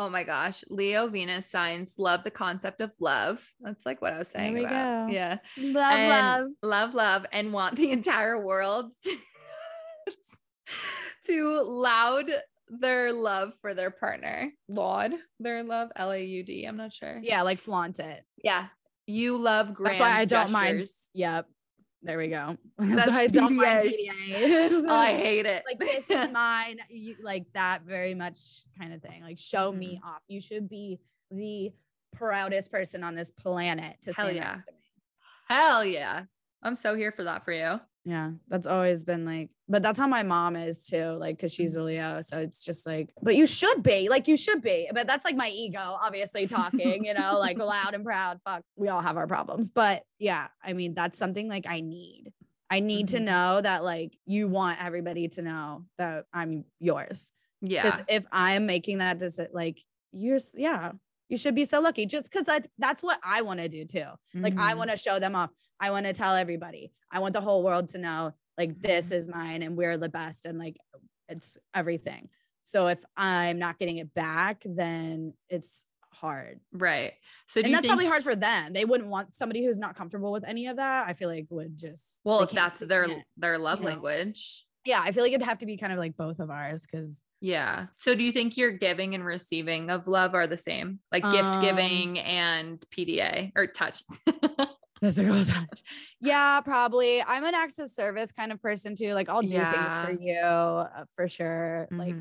[0.00, 0.64] Oh my gosh.
[0.70, 3.46] Leo Venus signs love the concept of love.
[3.60, 5.08] That's like what I was saying about.
[5.08, 5.12] Go.
[5.12, 5.36] Yeah.
[5.58, 6.48] Love, and love.
[6.62, 9.16] Love, love, and want the entire world to,
[11.26, 12.30] to loud
[12.70, 14.50] their love for their partner.
[14.68, 15.90] Laud their love.
[15.94, 16.64] L A U D.
[16.64, 17.20] I'm not sure.
[17.22, 18.24] Yeah, like flaunt it.
[18.42, 18.68] Yeah.
[19.06, 20.86] You love grand That's why I don't mind.
[21.12, 21.46] Yep.
[22.02, 22.56] There we go.
[22.78, 24.70] That's, why I don't mind PDA.
[24.88, 25.62] oh, I hate it.
[25.66, 26.78] Like this is mine.
[26.88, 28.38] You, like that very much
[28.78, 29.22] kind of thing.
[29.22, 29.78] Like show mm-hmm.
[29.78, 30.22] me off.
[30.26, 30.98] You should be
[31.30, 31.72] the
[32.12, 34.50] proudest person on this planet to Hell stand yeah.
[34.50, 34.78] next to me.
[35.48, 36.24] Hell yeah.
[36.62, 37.80] I'm so here for that for you.
[38.04, 41.76] Yeah, that's always been like, but that's how my mom is too, like, cause she's
[41.76, 42.20] a Leo.
[42.22, 44.88] So it's just like, but you should be, like, you should be.
[44.92, 48.40] But that's like my ego, obviously, talking, you know, like loud and proud.
[48.44, 49.70] Fuck, we all have our problems.
[49.70, 52.32] But yeah, I mean, that's something like I need.
[52.70, 53.16] I need mm-hmm.
[53.18, 57.30] to know that, like, you want everybody to know that I'm yours.
[57.60, 57.82] Yeah.
[57.82, 59.78] Because if I'm making that decision, like,
[60.12, 60.92] you're, yeah,
[61.30, 62.46] you should be so lucky just because
[62.78, 63.98] that's what I want to do too.
[64.00, 64.42] Mm-hmm.
[64.42, 64.78] Like, I mm-hmm.
[64.78, 65.50] want to show them off.
[65.78, 66.92] I want to tell everybody.
[67.10, 69.14] I want the whole world to know like this mm-hmm.
[69.14, 70.76] is mine and we're the best and like
[71.28, 72.28] it's everything.
[72.64, 76.60] So if I'm not getting it back, then it's hard.
[76.72, 77.12] Right.
[77.46, 78.72] So and that's think- probably hard for them.
[78.72, 81.08] They wouldn't want somebody who's not comfortable with any of that.
[81.08, 84.64] I feel like would just well, if that's their it, their love language.
[84.86, 84.92] Know?
[84.92, 87.22] Yeah, I feel like it'd have to be kind of like both of ours because
[87.40, 87.86] yeah.
[87.96, 91.00] So do you think your giving and receiving of love are the same?
[91.10, 94.02] Like gift um, giving and PDA or touch?
[95.00, 95.82] physical touch.
[96.20, 97.22] Yeah, probably.
[97.22, 99.14] I'm an acts of service kind of person too.
[99.14, 100.04] Like I'll do yeah.
[100.04, 101.88] things for you uh, for sure.
[101.90, 101.98] Mm-hmm.
[101.98, 102.14] Like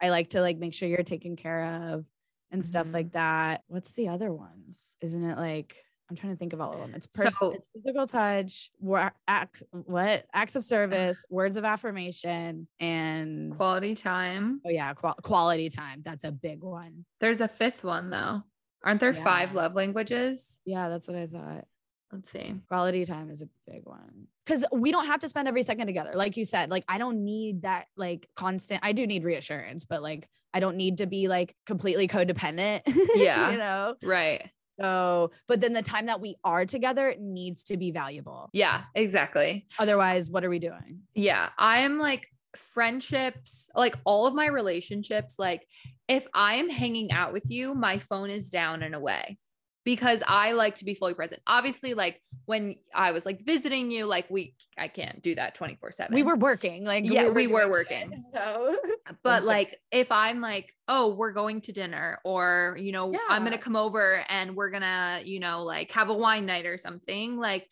[0.00, 2.06] I like to like make sure you're taken care of
[2.50, 2.68] and mm-hmm.
[2.68, 3.62] stuff like that.
[3.68, 4.92] What's the other ones?
[5.00, 5.76] Isn't it like
[6.08, 6.92] I'm trying to think of all of them.
[6.94, 8.70] It's person, so, it's physical touch,
[9.26, 14.60] act, what acts of service, words of affirmation, and quality time.
[14.64, 16.02] Oh yeah, qual- quality time.
[16.04, 17.04] That's a big one.
[17.20, 18.42] There's a fifth one though.
[18.84, 19.24] Aren't there yeah.
[19.24, 20.60] five love languages?
[20.64, 21.64] Yeah, that's what I thought.
[22.12, 22.54] Let's see.
[22.68, 24.28] Quality time is a big one.
[24.46, 26.12] Cause we don't have to spend every second together.
[26.14, 30.02] Like you said, like I don't need that like constant, I do need reassurance, but
[30.02, 32.82] like I don't need to be like completely codependent.
[33.16, 33.50] Yeah.
[33.50, 33.96] you know?
[34.02, 34.48] Right.
[34.80, 38.50] So, but then the time that we are together needs to be valuable.
[38.52, 39.66] Yeah, exactly.
[39.78, 41.00] Otherwise, what are we doing?
[41.14, 41.48] Yeah.
[41.58, 45.66] I am like friendships, like all of my relationships, like
[46.08, 49.38] if I am hanging out with you, my phone is down and away
[49.86, 51.40] because I like to be fully present.
[51.46, 55.92] Obviously, like when I was like visiting you, like we, I can't do that 24
[55.92, 56.12] seven.
[56.12, 58.10] We were working like, yeah, we were, we were working.
[58.10, 58.76] Shit, so,
[59.22, 63.20] but like if I'm like, oh, we're going to dinner or, you know, yeah.
[63.28, 66.46] I'm going to come over and we're going to, you know, like have a wine
[66.46, 67.68] night or something like,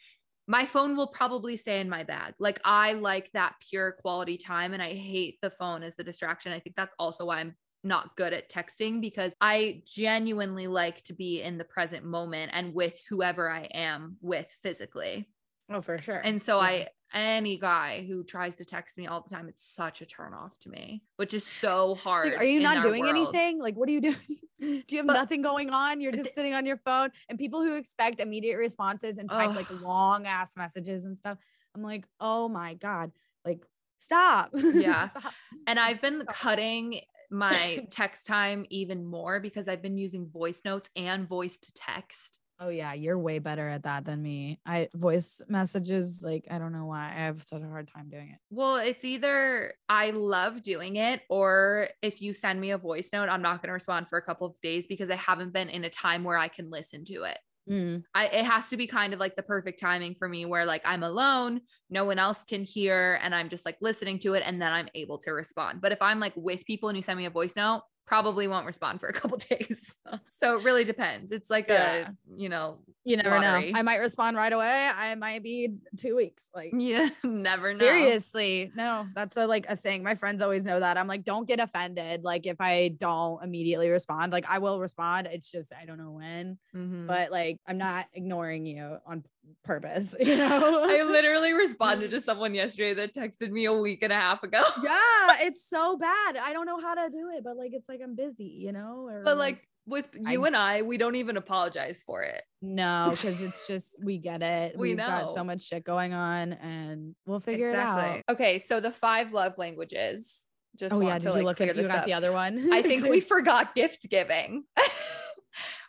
[0.46, 2.34] my phone will probably stay in my bag.
[2.38, 6.52] Like I like that pure quality time and I hate the phone as the distraction.
[6.52, 7.54] I think that's also why I'm
[7.85, 12.74] not good at texting because I genuinely like to be in the present moment and
[12.74, 15.28] with whoever I am with physically.
[15.70, 16.18] Oh, for sure.
[16.18, 16.66] And so yeah.
[16.66, 20.35] I any guy who tries to text me all the time, it's such a turn
[20.35, 22.32] off to me, which is so hard.
[22.32, 23.16] Like, are you not doing world.
[23.16, 23.61] anything?
[23.61, 24.16] Like, what are you doing?
[24.61, 26.01] Do you have but, nothing going on?
[26.01, 27.11] You're just th- sitting on your phone.
[27.28, 31.39] And people who expect immediate responses and type like long ass messages and stuff,
[31.74, 33.12] I'm like, oh my God,
[33.45, 33.61] like,
[34.01, 34.51] stop.
[34.55, 35.09] Yeah.
[35.09, 35.35] stop.
[35.66, 36.35] And I've been stop.
[36.35, 37.01] cutting
[37.35, 42.39] my text time even more because I've been using voice notes and voice to text.
[42.61, 44.61] Oh yeah, you're way better at that than me.
[44.64, 48.30] I voice messages like I don't know why I have such a hard time doing
[48.30, 48.39] it.
[48.51, 53.28] Well, it's either I love doing it or if you send me a voice note,
[53.28, 55.82] I'm not going to respond for a couple of days because I haven't been in
[55.82, 57.39] a time where I can listen to it.
[57.70, 58.04] Mm.
[58.14, 60.82] I, it has to be kind of like the perfect timing for me where like
[60.84, 64.60] I'm alone, no one else can hear, and I'm just like listening to it and
[64.60, 65.80] then I'm able to respond.
[65.80, 68.66] But if I'm like with people and you send me a voice note, probably won't
[68.66, 69.96] respond for a couple days.
[70.34, 71.32] so it really depends.
[71.32, 72.09] It's like yeah.
[72.09, 73.72] a, you know, you never lottery.
[73.72, 73.78] know.
[73.78, 74.90] I might respond right away.
[74.94, 76.42] I might be two weeks.
[76.55, 77.78] Like, yeah, never know.
[77.78, 78.72] Seriously.
[78.74, 80.02] No, that's a, like a thing.
[80.02, 80.96] My friends always know that.
[80.96, 82.24] I'm like, don't get offended.
[82.24, 85.28] Like, if I don't immediately respond, like, I will respond.
[85.30, 87.07] It's just, I don't know when, mm-hmm.
[87.07, 89.24] but like, I'm not ignoring you on
[89.64, 90.84] purpose, you know?
[90.84, 94.62] I literally responded to someone yesterday that texted me a week and a half ago.
[94.82, 96.36] yeah, it's so bad.
[96.36, 99.09] I don't know how to do it, but like it's like I'm busy, you know?
[99.09, 102.42] Or but like, like with you I, and I, we don't even apologize for it.
[102.62, 104.78] No, because it's just we get it.
[104.78, 108.18] we We've know got so much shit going on and we'll figure exactly.
[108.18, 108.34] it out.
[108.34, 110.40] Okay, so the five love languages.
[110.76, 112.05] Just oh, want yeah, to like look at, this you got up.
[112.05, 112.72] the other one.
[112.72, 114.64] I think we forgot gift giving.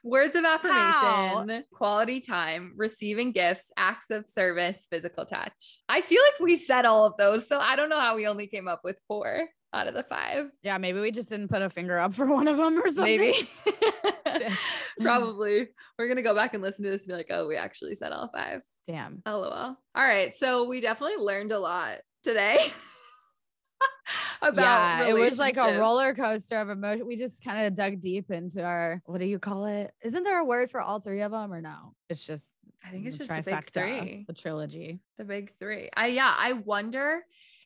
[0.05, 1.59] Words of affirmation, How?
[1.73, 5.81] quality time, receiving gifts, acts of service, physical touch.
[5.89, 7.47] I feel like we said all of those.
[7.47, 10.45] So I don't know how we only came up with four out of the five.
[10.61, 13.19] Yeah, maybe we just didn't put a finger up for one of them or something.
[13.19, 13.49] Maybe.
[15.01, 15.69] Probably.
[15.97, 17.95] We're going to go back and listen to this and be like, oh, we actually
[17.95, 18.61] said all five.
[18.87, 19.23] Damn.
[19.25, 19.49] LOL.
[19.49, 20.37] All right.
[20.37, 22.59] So we definitely learned a lot today.
[24.41, 27.07] about yeah, it was like a roller coaster of emotion.
[27.07, 29.91] We just kind of dug deep into our what do you call it?
[30.03, 31.93] Isn't there a word for all three of them or no?
[32.09, 32.53] It's just
[32.85, 35.89] I think it's just the big three, the trilogy, the big three.
[35.95, 37.21] I yeah, I wonder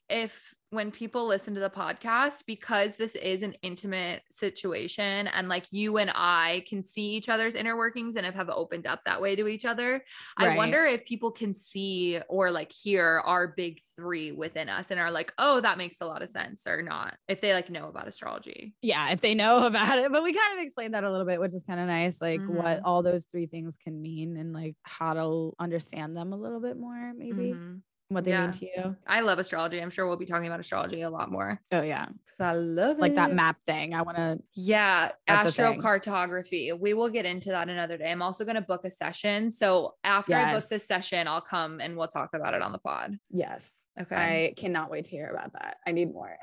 [0.10, 5.66] if when people listen to the podcast because this is an intimate situation and like
[5.72, 9.36] you and I can see each other's inner workings and have opened up that way
[9.36, 10.04] to each other.
[10.40, 10.52] Right.
[10.52, 15.00] I wonder if people can see or like hear our big 3 within us and
[15.00, 17.18] are like, "Oh, that makes a lot of sense" or not.
[17.28, 18.76] If they like know about astrology.
[18.82, 20.12] Yeah, if they know about it.
[20.12, 22.42] But we kind of explained that a little bit, which is kind of nice like
[22.42, 22.56] mm-hmm.
[22.56, 26.60] what all those three things can mean and like how to understand them a little
[26.60, 27.54] bit more maybe.
[27.54, 27.78] Mm-hmm
[28.10, 28.42] what they yeah.
[28.42, 28.96] mean to you.
[29.08, 29.80] I love astrology.
[29.80, 31.62] I'm sure we'll be talking about astrology a lot more.
[31.72, 32.06] Oh yeah.
[32.06, 33.16] Cause I love like it.
[33.16, 33.94] that map thing.
[33.94, 34.40] I want to.
[34.54, 35.12] Yeah.
[35.28, 36.78] Astrocartography.
[36.78, 38.12] We will get into that another day.
[38.12, 39.52] I'm also going to book a session.
[39.52, 40.50] So after yes.
[40.50, 43.20] I book this session, I'll come and we'll talk about it on the pod.
[43.30, 43.86] Yes.
[44.02, 44.16] Okay.
[44.16, 45.78] I cannot wait to hear about that.
[45.86, 46.36] I need more.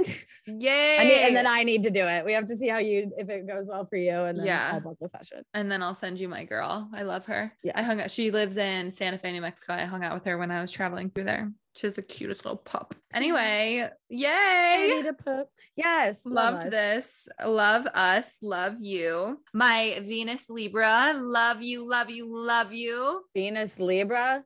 [0.46, 0.98] Yay.
[1.00, 2.24] I need, and then I need to do it.
[2.24, 4.12] We have to see how you, if it goes well for you.
[4.12, 4.70] And then yeah.
[4.74, 5.42] I'll book the session.
[5.52, 6.88] And then I'll send you my girl.
[6.94, 7.52] I love her.
[7.64, 7.72] Yeah.
[7.74, 8.10] I hung out.
[8.12, 9.72] She lives in Santa Fe, New Mexico.
[9.72, 11.50] I hung out with her when I was traveling through there.
[11.76, 12.94] She's the cutest little pup.
[13.16, 14.28] Anyway, yay.
[14.28, 15.48] I need a pup.
[15.74, 16.26] Yes.
[16.26, 17.28] Loved love this.
[17.42, 18.36] Love us.
[18.42, 19.38] Love you.
[19.54, 21.14] My Venus Libra.
[21.16, 21.88] Love you.
[21.88, 22.26] Love you.
[22.28, 23.22] Love you.
[23.34, 24.44] Venus Libra.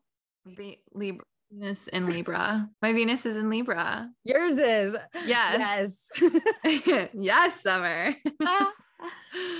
[0.56, 1.24] Be- Libra.
[1.52, 2.68] Venus in Libra.
[2.82, 4.08] My Venus is in Libra.
[4.22, 4.96] Yours is.
[5.26, 5.98] Yes.
[6.64, 7.08] Yes.
[7.12, 8.14] yes, Summer.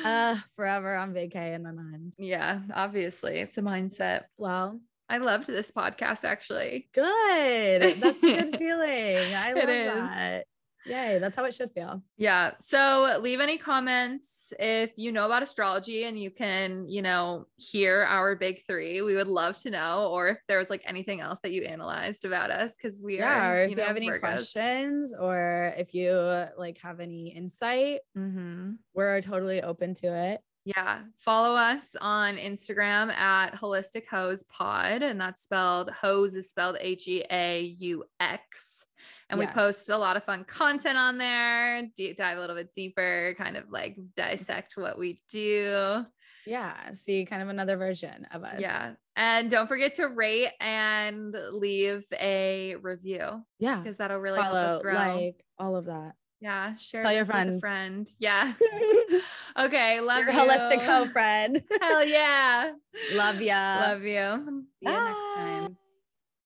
[0.05, 2.13] uh, forever on vacay in my mind.
[2.17, 3.39] Yeah, obviously.
[3.41, 4.23] It's a mindset.
[4.39, 4.79] Well,
[5.11, 6.89] I loved this podcast actually.
[6.95, 8.01] Good.
[8.01, 9.35] That's a good feeling.
[9.35, 10.45] I love that.
[10.87, 12.01] Yay, that's how it should feel.
[12.17, 12.53] Yeah.
[12.61, 18.03] So leave any comments if you know about astrology and you can, you know, hear
[18.03, 19.03] our big three.
[19.03, 22.25] We would love to know, or if there was like anything else that you analyzed
[22.25, 23.55] about us, because we yeah, are.
[23.57, 24.21] Or if you, know, have any Virgos.
[24.21, 26.13] questions, or if you
[26.57, 28.73] like have any insight, mm-hmm.
[28.95, 30.41] we're totally open to it.
[30.65, 31.01] Yeah.
[31.19, 35.03] Follow us on Instagram at Holistic Heaux Pod.
[35.03, 38.85] And that's spelled hose is spelled H E A U X.
[39.31, 39.49] And yes.
[39.49, 43.35] we post a lot of fun content on there, deep dive a little bit deeper,
[43.39, 46.05] kind of like dissect what we do.
[46.47, 46.75] Yeah.
[46.95, 48.61] See kind of another version of us.
[48.61, 48.93] Yeah.
[49.17, 53.43] And don't forget to rate and leave a review.
[53.59, 53.77] Yeah.
[53.77, 54.95] Because that'll really Follow, help us grow.
[54.95, 56.15] Like all of that.
[56.41, 57.61] Yeah, share Tell your friends.
[57.61, 58.09] friend.
[58.19, 58.55] Yeah.
[59.59, 60.41] okay, love your you.
[60.41, 61.63] holistic heaux friend.
[61.81, 62.73] Hell yeah.
[63.15, 63.77] Love ya.
[63.81, 64.65] Love you.
[64.81, 65.77] See you next time.